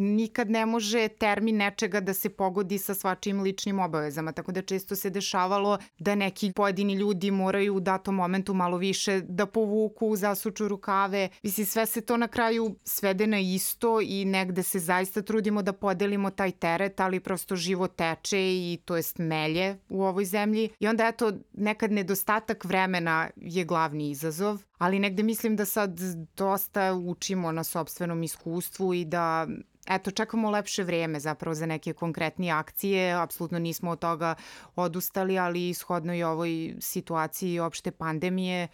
nikad 0.00 0.50
ne 0.50 0.66
može 0.66 1.08
termin 1.08 1.56
nečega 1.56 2.00
da 2.00 2.14
se 2.14 2.28
pogodi 2.28 2.78
sa 2.78 2.94
svačijim 2.94 3.42
ličnim 3.42 3.78
obavezama, 3.78 4.32
tako 4.32 4.52
da 4.52 4.62
često 4.62 4.96
se 4.96 5.10
dešavalo 5.10 5.78
da 5.98 6.14
neki 6.14 6.52
pojedini 6.52 6.94
ljudi 6.94 7.30
moraju 7.30 7.74
u 7.74 7.80
datom 7.80 8.14
momentu 8.14 8.54
malo 8.54 8.76
više 8.76 9.20
da 9.20 9.46
povuku, 9.46 10.16
zasuču 10.16 10.68
rukave. 10.68 11.28
Mislim, 11.42 11.66
sve 11.66 11.86
se 11.86 12.00
to 12.00 12.16
na 12.16 12.28
kraju 12.28 12.76
svede 12.84 13.26
na 13.26 13.38
isto 13.38 14.00
i 14.00 14.24
negde 14.24 14.62
se 14.62 14.78
zaista 14.78 15.22
trudimo 15.22 15.62
da 15.62 15.72
podelimo 15.72 16.30
taj 16.30 16.50
teret, 16.50 17.00
ali 17.00 17.20
prosto 17.20 17.56
život 17.56 17.96
teče 17.96 18.38
i 18.40 18.78
to 18.84 18.96
jest 18.96 19.18
melje 19.18 19.76
u 19.88 20.02
ovoj 20.02 20.24
zemlji. 20.24 20.68
I 20.80 20.88
onda 20.88 21.06
eto, 21.06 21.32
nekad 21.52 21.92
nedostatak 21.92 22.64
vremena 22.64 23.30
je 23.36 23.64
glavni 23.64 24.10
izazov, 24.10 24.62
ali 24.80 24.98
negde 24.98 25.22
mislim 25.22 25.56
da 25.56 25.64
sad 25.64 26.00
dosta 26.36 26.94
učimo 26.94 27.52
na 27.52 27.64
sobstvenom 27.64 28.22
iskustvu 28.22 28.94
i 28.94 29.04
da 29.04 29.46
eto, 29.86 30.10
čekamo 30.10 30.50
lepše 30.50 30.82
vreme 30.84 31.20
zapravo 31.20 31.54
za 31.54 31.66
neke 31.66 31.92
konkretnije 31.92 32.52
akcije, 32.52 33.12
apsolutno 33.22 33.58
nismo 33.58 33.90
od 33.90 33.98
toga 33.98 34.34
odustali, 34.76 35.38
ali 35.38 35.68
ishodno 35.68 36.14
i 36.14 36.22
ovoj 36.22 36.74
situaciji 36.80 37.60
opšte 37.60 37.90
pandemije 37.90 38.68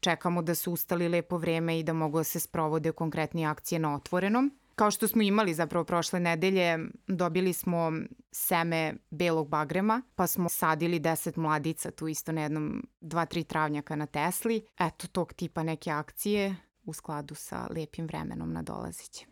čekamo 0.00 0.42
da 0.42 0.54
su 0.54 0.72
ustali 0.72 1.08
lepo 1.08 1.38
vreme 1.38 1.78
i 1.78 1.82
da 1.82 1.92
mogu 1.92 2.18
da 2.18 2.24
se 2.24 2.40
sprovode 2.40 2.92
konkretnije 2.92 3.46
akcije 3.46 3.78
na 3.78 3.94
otvorenom. 3.94 4.50
Kao 4.82 4.90
što 4.90 5.08
smo 5.08 5.22
imali 5.22 5.54
zapravo 5.54 5.84
prošle 5.84 6.20
nedelje, 6.20 6.78
dobili 7.06 7.52
smo 7.52 7.92
seme 8.32 8.94
belog 9.10 9.48
bagrema, 9.48 10.02
pa 10.14 10.26
smo 10.26 10.48
sadili 10.48 11.00
10 11.00 11.38
mladica 11.38 11.90
tu 11.90 12.08
isto 12.08 12.32
na 12.32 12.42
jednom 12.42 12.86
2-3 13.00 13.44
travnjaka 13.46 13.96
na 13.96 14.06
Tesli. 14.06 14.66
Eto, 14.78 15.06
tog 15.06 15.32
tipa 15.32 15.62
neke 15.62 15.90
akcije 15.90 16.56
u 16.84 16.92
skladu 16.92 17.34
sa 17.34 17.66
lepim 17.70 18.06
vremenom 18.06 18.52
na 18.52 18.62
dolaziće. 18.62 19.26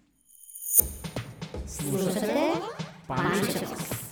Slušate 1.67 2.53
Pančevac. 3.07 4.10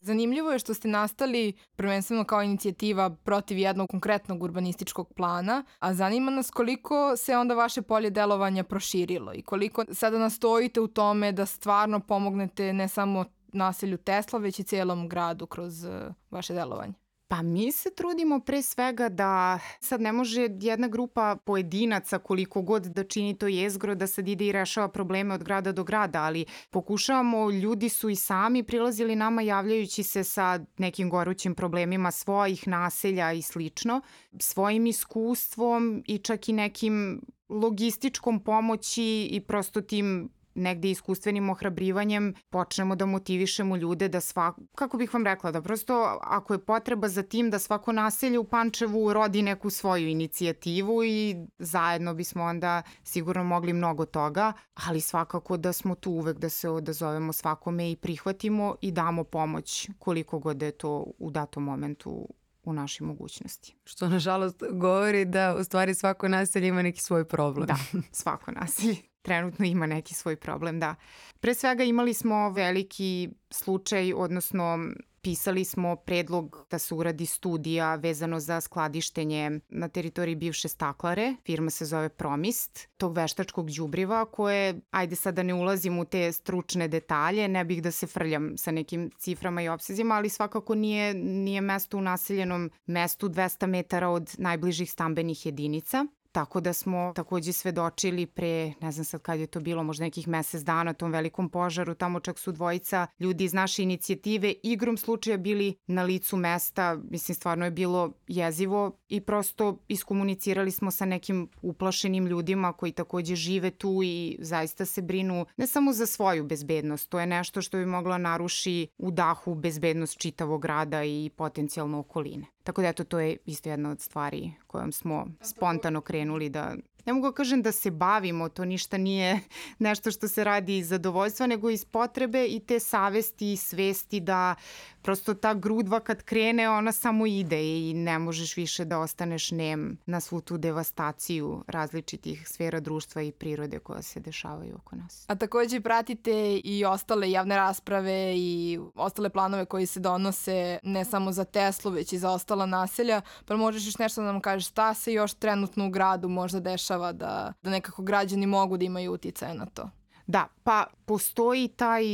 Zanimljivo 0.00 0.52
je 0.52 0.58
što 0.58 0.74
ste 0.74 0.88
nastali 0.88 1.52
prvenstveno 1.76 2.24
kao 2.24 2.42
inicijativa 2.42 3.10
protiv 3.10 3.58
jednog 3.58 3.88
konkretnog 3.88 4.42
urbanističkog 4.42 5.12
plana, 5.14 5.64
a 5.78 5.94
zanima 5.94 6.30
nas 6.30 6.50
koliko 6.50 7.16
se 7.16 7.36
onda 7.36 7.54
vaše 7.54 7.82
polje 7.82 8.10
delovanja 8.10 8.64
proširilo 8.64 9.34
i 9.34 9.42
koliko 9.42 9.84
sada 9.92 10.18
nastojite 10.18 10.80
u 10.80 10.88
tome 10.88 11.32
da 11.32 11.46
stvarno 11.46 12.00
pomognete 12.00 12.72
ne 12.72 12.88
samo 12.88 13.24
naselju 13.52 13.98
Tesla, 13.98 14.38
već 14.38 14.58
i 14.58 14.64
celom 14.64 15.08
gradu 15.08 15.46
kroz 15.46 15.84
uh, 15.84 15.92
vaše 16.30 16.54
delovanje. 16.54 16.94
Pa 17.30 17.42
mi 17.42 17.72
se 17.72 17.90
trudimo 17.94 18.40
pre 18.40 18.62
svega 18.62 19.08
da 19.08 19.58
sad 19.80 20.00
ne 20.00 20.12
može 20.12 20.48
jedna 20.60 20.88
grupa 20.88 21.36
pojedinaca 21.44 22.18
koliko 22.18 22.62
god 22.62 22.86
da 22.86 23.04
čini 23.04 23.38
to 23.38 23.46
jezgro 23.46 23.94
da 23.94 24.06
sad 24.06 24.28
ide 24.28 24.46
i 24.46 24.52
rešava 24.52 24.88
probleme 24.88 25.34
od 25.34 25.44
grada 25.44 25.72
do 25.72 25.84
grada, 25.84 26.22
ali 26.22 26.44
pokušavamo, 26.70 27.50
ljudi 27.50 27.88
su 27.88 28.08
i 28.08 28.16
sami 28.16 28.62
prilazili 28.62 29.16
nama 29.16 29.42
javljajući 29.42 30.02
se 30.02 30.24
sa 30.24 30.60
nekim 30.78 31.10
gorućim 31.10 31.54
problemima 31.54 32.10
svojih 32.10 32.68
naselja 32.68 33.32
i 33.32 33.42
slično, 33.42 34.00
svojim 34.40 34.86
iskustvom 34.86 36.02
i 36.06 36.18
čak 36.18 36.48
i 36.48 36.52
nekim 36.52 37.22
logističkom 37.48 38.44
pomoći 38.44 39.28
i 39.30 39.40
prosto 39.40 39.80
tim 39.80 40.30
negde 40.54 40.90
iskustvenim 40.90 41.50
ohrabrivanjem 41.50 42.34
počnemo 42.50 42.96
da 42.96 43.06
motivišemo 43.06 43.76
ljude 43.76 44.08
da 44.08 44.20
svako, 44.20 44.60
kako 44.74 44.96
bih 44.96 45.14
vam 45.14 45.24
rekla, 45.24 45.50
da 45.50 45.62
prosto 45.62 46.18
ako 46.22 46.54
je 46.54 46.64
potreba 46.64 47.08
za 47.08 47.22
tim 47.22 47.50
da 47.50 47.58
svako 47.58 47.92
naselje 47.92 48.38
u 48.38 48.44
Pančevu 48.44 49.12
rodi 49.12 49.42
neku 49.42 49.70
svoju 49.70 50.08
inicijativu 50.08 51.04
i 51.04 51.36
zajedno 51.58 52.14
bismo 52.14 52.44
onda 52.44 52.82
sigurno 53.04 53.44
mogli 53.44 53.72
mnogo 53.72 54.04
toga, 54.04 54.52
ali 54.74 55.00
svakako 55.00 55.56
da 55.56 55.72
smo 55.72 55.94
tu 55.94 56.10
uvek 56.10 56.38
da 56.38 56.48
se 56.48 56.68
odazovemo 56.68 57.32
svakome 57.32 57.90
i 57.90 57.96
prihvatimo 57.96 58.76
i 58.80 58.92
damo 58.92 59.24
pomoć 59.24 59.90
koliko 59.98 60.38
god 60.38 60.56
da 60.56 60.66
je 60.66 60.72
to 60.72 61.06
u 61.18 61.30
datom 61.30 61.64
momentu 61.64 62.28
u 62.62 62.72
našoj 62.72 63.06
mogućnosti. 63.06 63.76
Što 63.84 64.08
nažalost 64.08 64.62
govori 64.72 65.24
da 65.24 65.56
u 65.60 65.64
stvari 65.64 65.94
svako 65.94 66.28
naselje 66.28 66.68
ima 66.68 66.82
neki 66.82 67.00
svoj 67.00 67.24
problem. 67.24 67.66
Da, 67.66 67.76
svako 68.12 68.50
naselje 68.50 69.09
trenutno 69.22 69.66
ima 69.66 69.86
neki 69.86 70.14
svoj 70.14 70.36
problem, 70.36 70.80
da. 70.80 70.94
Pre 71.40 71.54
svega 71.54 71.84
imali 71.84 72.14
smo 72.14 72.50
veliki 72.50 73.28
slučaj, 73.50 74.12
odnosno 74.12 74.78
pisali 75.22 75.64
smo 75.64 75.96
predlog 75.96 76.66
da 76.70 76.78
se 76.78 76.94
uradi 76.94 77.26
studija 77.26 77.94
vezano 77.94 78.40
za 78.40 78.60
skladištenje 78.60 79.60
na 79.68 79.88
teritoriji 79.88 80.34
bivše 80.34 80.68
staklare. 80.68 81.34
Firma 81.44 81.70
se 81.70 81.84
zove 81.84 82.08
Promist, 82.08 82.88
tog 82.96 83.16
veštačkog 83.16 83.70
đubriva 83.70 84.24
koje, 84.24 84.80
ajde 84.90 85.16
sad 85.16 85.34
da 85.34 85.42
ne 85.42 85.54
ulazim 85.54 85.98
u 85.98 86.04
te 86.04 86.32
stručne 86.32 86.88
detalje, 86.88 87.48
ne 87.48 87.64
bih 87.64 87.82
da 87.82 87.90
se 87.90 88.06
frljam 88.06 88.56
sa 88.56 88.70
nekim 88.70 89.10
ciframa 89.18 89.62
i 89.62 89.68
obsezima, 89.68 90.14
ali 90.14 90.28
svakako 90.28 90.74
nije, 90.74 91.14
nije 91.14 91.60
mesto 91.60 91.98
u 91.98 92.00
naseljenom 92.00 92.70
mestu 92.86 93.28
200 93.28 93.66
metara 93.66 94.08
od 94.08 94.34
najbližih 94.38 94.90
stambenih 94.90 95.46
jedinica. 95.46 96.06
Tako 96.32 96.60
da 96.60 96.72
smo 96.72 97.12
takođe 97.14 97.52
svedočili 97.52 98.26
pre, 98.26 98.72
ne 98.80 98.92
znam 98.92 99.04
sad 99.04 99.22
kad 99.22 99.40
je 99.40 99.46
to 99.46 99.60
bilo, 99.60 99.82
možda 99.82 100.04
nekih 100.04 100.28
mesec 100.28 100.62
dana, 100.62 100.92
tom 100.92 101.12
velikom 101.12 101.48
požaru, 101.48 101.94
tamo 101.94 102.20
čak 102.20 102.38
su 102.38 102.52
dvojica 102.52 103.06
ljudi 103.20 103.44
iz 103.44 103.54
naše 103.54 103.82
inicijative 103.82 104.54
igrom 104.62 104.96
slučaja 104.96 105.36
bili 105.36 105.74
na 105.86 106.02
licu 106.02 106.36
mesta, 106.36 106.98
mislim 107.10 107.34
stvarno 107.34 107.64
je 107.64 107.70
bilo 107.70 108.12
jezivo 108.28 108.92
i 109.08 109.20
prosto 109.20 109.78
iskomunicirali 109.88 110.70
smo 110.70 110.90
sa 110.90 111.04
nekim 111.04 111.48
uplašenim 111.62 112.26
ljudima 112.26 112.72
koji 112.72 112.92
takođe 112.92 113.34
žive 113.34 113.70
tu 113.70 114.00
i 114.04 114.36
zaista 114.40 114.86
se 114.86 115.02
brinu 115.02 115.46
ne 115.56 115.66
samo 115.66 115.92
za 115.92 116.06
svoju 116.06 116.44
bezbednost, 116.44 117.10
to 117.10 117.20
je 117.20 117.26
nešto 117.26 117.62
što 117.62 117.78
bi 117.78 117.86
moglo 117.86 118.18
naruši 118.18 118.88
u 118.98 119.10
dahu 119.10 119.54
bezbednost 119.54 120.18
čitavog 120.18 120.62
grada 120.62 121.04
i 121.04 121.30
potencijalno 121.36 121.98
okoline. 121.98 122.46
Tako 122.64 122.82
da 122.82 122.88
eto, 122.88 123.04
to 123.04 123.18
je 123.18 123.36
isto 123.46 123.68
jedna 123.68 123.90
od 123.90 124.00
stvari 124.00 124.52
kojom 124.66 124.92
smo 124.92 125.26
spontano 125.40 126.00
krenuli 126.00 126.19
da 126.50 126.76
ne 127.06 127.12
mogu 127.12 127.26
da 127.26 127.34
kažem 127.34 127.62
da 127.62 127.72
se 127.72 127.90
bavimo, 127.90 128.48
to 128.48 128.64
ništa 128.64 128.98
nije 128.98 129.40
nešto 129.78 130.10
što 130.10 130.28
se 130.28 130.44
radi 130.44 130.78
iz 130.78 130.88
zadovoljstva, 130.88 131.46
nego 131.46 131.70
iz 131.70 131.84
potrebe 131.84 132.46
i 132.46 132.60
te 132.60 132.80
savesti 132.80 133.52
i 133.52 133.56
svesti 133.56 134.20
da 134.20 134.54
prosto 135.02 135.34
ta 135.34 135.54
grudva 135.54 136.00
kad 136.00 136.22
krene, 136.22 136.70
ona 136.70 136.92
samo 136.92 137.26
ide 137.26 137.90
i 137.90 137.94
ne 137.94 138.18
možeš 138.18 138.56
više 138.56 138.84
da 138.84 138.98
ostaneš 138.98 139.50
nem 139.50 139.98
na 140.06 140.20
svu 140.20 140.40
tu 140.40 140.58
devastaciju 140.58 141.64
različitih 141.66 142.48
sfera 142.48 142.80
društva 142.80 143.22
i 143.22 143.32
prirode 143.32 143.78
koja 143.78 144.02
se 144.02 144.20
dešavaju 144.20 144.76
oko 144.76 144.96
nas. 144.96 145.24
A 145.28 145.34
takođe 145.34 145.80
pratite 145.80 146.60
i 146.64 146.84
ostale 146.84 147.30
javne 147.30 147.56
rasprave 147.56 148.34
i 148.36 148.78
ostale 148.94 149.30
planove 149.30 149.64
koji 149.64 149.86
se 149.86 150.00
donose 150.00 150.78
ne 150.82 151.04
samo 151.04 151.32
za 151.32 151.44
Teslu, 151.44 151.90
već 151.90 152.12
i 152.12 152.18
za 152.18 152.30
ostala 152.30 152.66
naselja, 152.66 153.20
pa 153.46 153.56
možeš 153.56 153.86
još 153.86 153.98
nešto 153.98 154.20
da 154.20 154.32
nam 154.32 154.40
kažeš 154.40 154.68
šta 154.68 154.94
se 154.94 155.12
još 155.12 155.34
trenutno 155.34 155.86
u 155.86 155.90
gradu 155.90 156.28
možda 156.28 156.60
dešava 156.60 156.89
da, 156.98 157.52
da 157.62 157.70
nekako 157.70 158.02
građani 158.02 158.46
mogu 158.46 158.76
da 158.76 158.84
imaju 158.84 159.12
uticaje 159.12 159.54
na 159.54 159.66
to? 159.66 159.90
Da, 160.30 160.48
pa 160.62 160.86
postoji 161.04 161.68
taj 161.68 162.04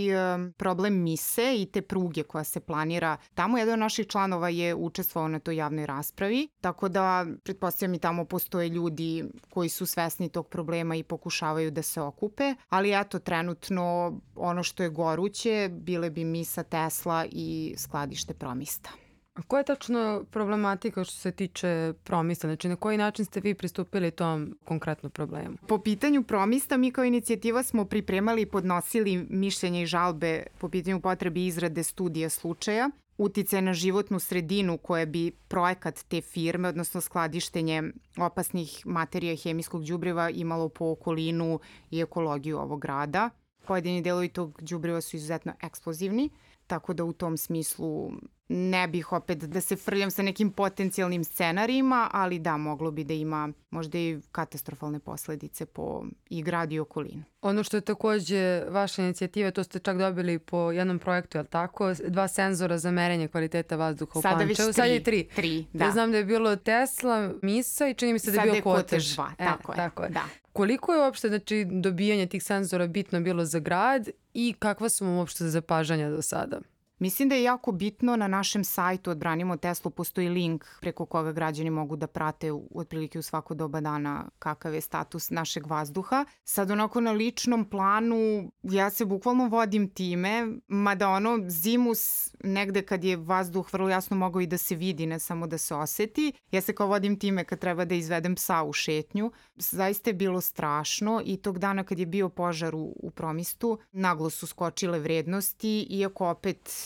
problem 0.56 1.02
mise 1.02 1.62
i 1.62 1.66
te 1.66 1.83
pruge 1.83 2.23
koja 2.23 2.45
se 2.45 2.61
planira. 2.61 3.16
Tamo 3.35 3.59
jedan 3.59 3.73
od 3.73 3.78
naših 3.78 4.06
članova 4.06 4.49
je 4.49 4.75
učestvovao 4.75 5.28
na 5.28 5.38
toj 5.38 5.56
javnoj 5.56 5.87
raspravi, 5.87 6.49
tako 6.61 6.88
da 6.88 7.26
pretpostavljam 7.45 7.95
i 7.95 7.99
tamo 7.99 8.25
postoje 8.25 8.68
ljudi 8.68 9.25
koji 9.50 9.68
su 9.68 9.87
svesni 9.87 10.28
tog 10.28 10.49
problema 10.49 10.97
i 10.97 11.02
pokušavaju 11.02 11.71
da 11.71 11.83
se 11.83 12.00
okupe, 12.00 12.54
ali 12.68 13.00
eto 13.00 13.18
trenutno 13.18 14.12
ono 14.35 14.62
što 14.62 14.83
je 14.83 14.88
goruće 14.88 15.71
bile 15.73 16.11
bi 16.11 16.25
misa 16.25 16.62
Tesla 16.62 17.26
i 17.30 17.75
skladište 17.78 18.35
Promista. 18.35 18.90
A 19.37 19.43
koja 19.43 19.59
je 19.59 19.64
tačno 19.64 20.25
problematika 20.31 21.05
što 21.05 21.14
se 21.14 21.33
tiče 21.33 21.93
promista? 22.05 22.49
Znači, 22.49 22.69
na 22.69 22.76
koji 22.76 22.99
način 22.99 23.25
ste 23.25 23.40
vi 23.40 23.55
pristupili 23.55 24.11
tom 24.11 24.59
konkretnom 24.64 25.12
problemu? 25.12 25.57
Po 25.69 25.78
pitanju 25.78 26.23
promista, 26.23 26.76
mi 26.76 26.90
kao 26.90 27.05
inicijativa 27.05 27.62
smo 27.62 27.85
pripremali 27.85 28.43
i 28.43 28.47
podnosili 28.47 29.26
mišljenje 29.31 29.83
i 29.83 29.87
žalbe 29.87 30.43
po 30.59 30.69
pitanju 30.69 31.00
potrebi 31.00 31.47
izrade 31.47 31.83
studija 31.83 32.31
slučaja 32.31 32.90
uticaj 33.19 33.62
na 33.62 33.75
životnu 33.75 34.19
sredinu 34.21 34.78
koje 34.78 35.07
bi 35.07 35.31
projekat 35.49 36.05
te 36.09 36.21
firme, 36.21 36.69
odnosno 36.69 37.00
skladištenje 37.00 37.83
opasnih 38.16 38.87
materija 38.87 39.33
i 39.33 39.37
hemijskog 39.37 39.85
đubriva 39.85 40.31
imalo 40.31 40.69
po 40.69 40.90
okolinu 40.90 41.61
i 41.90 42.00
ekologiju 42.00 42.59
ovog 42.59 42.81
grada. 42.81 43.31
pojedini 43.66 44.02
delovi 44.02 44.28
tog 44.28 44.62
đubriva 44.62 45.00
su 45.00 45.16
izuzetno 45.16 45.52
eksplozivni, 45.62 46.31
tako 46.66 46.94
da 46.94 47.04
u 47.04 47.12
tom 47.12 47.37
smislu 47.37 48.12
ne 48.49 48.88
bih 48.88 49.12
opet 49.12 49.38
da 49.38 49.61
se 49.61 49.76
frljam 49.76 50.11
sa 50.11 50.23
nekim 50.23 50.50
potencijalnim 50.50 51.25
scenarijima, 51.25 52.11
ali 52.12 52.38
da, 52.38 52.56
moglo 52.56 52.90
bi 52.90 53.04
da 53.04 53.14
ima 53.14 53.52
možda 53.70 53.99
i 53.99 54.18
katastrofalne 54.32 54.99
posledice 54.99 55.66
po 55.66 56.04
i 56.30 56.42
grad 56.42 56.73
i 56.73 56.78
okolinu. 56.78 57.23
Ono 57.42 57.64
što 57.64 57.76
je 57.76 57.80
takođe 57.80 58.64
vaša 58.68 59.02
inicijativa, 59.02 59.50
to 59.50 59.64
ste 59.64 59.78
čak 59.78 59.99
dobili 59.99 60.38
po 60.38 60.73
jednom 60.73 60.99
projektu, 60.99 61.38
je 61.38 61.42
li 61.42 61.49
tako? 61.49 61.94
Dva 62.08 62.28
senzora 62.28 62.78
za 62.78 62.90
merenje 62.90 63.28
kvaliteta 63.28 63.76
vazduha 63.76 64.18
u 64.18 64.23
Sada 64.23 64.37
Pančevu. 64.38 64.66
već 64.66 64.76
Sad 64.76 64.85
tri. 64.85 64.92
je 64.94 65.02
tri. 65.02 65.28
Tri, 65.37 65.66
Da. 65.73 65.85
Ja 65.85 65.90
znam 65.90 66.11
da 66.12 66.18
je 66.18 66.25
bilo 66.25 66.56
Tesla, 66.56 67.32
Misa 67.42 67.88
i 67.88 67.94
čini 67.94 68.12
mi 68.12 68.18
se 68.18 68.30
da 68.30 68.35
je 68.35 68.37
Sada 68.37 68.50
bio 68.52 68.58
je 68.58 68.62
Kotež. 68.62 69.16
Kotež 69.16 69.16
2, 69.16 69.30
E, 69.38 69.44
tako 69.44 69.73
je. 69.73 69.76
Tako 69.76 70.02
je. 70.02 70.08
Da. 70.08 70.25
Koliko 70.52 70.92
je 70.92 71.00
uopšte 71.00 71.28
znači, 71.28 71.66
dobijanje 71.70 72.26
tih 72.26 72.42
senzora 72.42 72.87
bitno 72.87 73.20
bilo 73.20 73.44
za 73.44 73.58
grad 73.58 74.08
i 74.37 74.55
kakva 74.59 74.88
su 74.88 75.05
vam 75.05 75.16
uopšte 75.16 75.45
zapažanja 75.45 76.11
do 76.11 76.23
sada? 76.23 76.61
Mislim 76.99 77.29
da 77.29 77.35
je 77.35 77.43
jako 77.43 77.73
bitno 77.73 78.17
na 78.17 78.29
našem 78.29 78.65
sajtu 78.65 79.11
Odbranimo 79.11 79.57
Teslu 79.57 79.91
postoji 79.91 80.29
link 80.29 80.65
preko 80.81 81.07
koga 81.07 81.33
građani 81.33 81.71
mogu 81.71 81.97
da 81.97 82.07
prate 82.07 82.53
u, 82.53 82.69
otprilike 82.75 83.19
u 83.19 83.23
svako 83.23 83.55
doba 83.55 83.81
dana 83.81 84.29
kakav 84.38 84.75
je 84.75 84.81
status 84.81 85.31
našeg 85.31 85.67
vazduha. 85.67 86.25
Sad 86.45 86.71
onako 86.71 87.00
na 87.00 87.12
ličnom 87.12 87.71
planu 87.71 88.53
ja 88.62 88.91
se 88.91 89.05
bukvalno 89.05 89.49
vodim 89.49 89.88
time, 89.88 90.47
mada 90.69 91.09
ono 91.09 91.38
zimus 91.49 92.31
negde 92.45 92.83
kad 92.83 93.05
je 93.05 93.17
vazduh 93.17 93.73
vrlo 93.73 93.88
jasno 93.88 94.17
mogao 94.17 94.41
i 94.41 94.47
da 94.47 94.59
se 94.59 94.75
vidi, 94.75 95.07
ne 95.07 95.19
samo 95.19 95.47
da 95.47 95.59
se 95.59 95.75
oseti. 95.75 96.33
Ja 96.50 96.61
se 96.61 96.75
kao 96.75 96.87
vodim 96.87 97.19
time 97.19 97.45
kad 97.45 97.59
treba 97.59 97.85
da 97.85 97.95
izvedem 97.95 98.35
psa 98.35 98.62
u 98.62 98.73
šetnju. 98.73 99.33
Zaista 99.57 100.11
je 100.11 100.15
bilo 100.15 100.41
strašno 100.41 101.23
i 101.25 101.37
tog 101.37 101.59
dana 101.59 101.85
kad 101.85 101.99
je 101.99 102.07
bio 102.07 102.29
požar 102.29 102.75
u, 102.75 102.93
u 103.03 103.11
promistu, 103.11 103.79
naglo 103.93 104.31
su 104.31 104.47
skočile 104.47 104.99
vrednosti, 104.99 105.87
iako 105.91 106.29
opet 106.29 106.86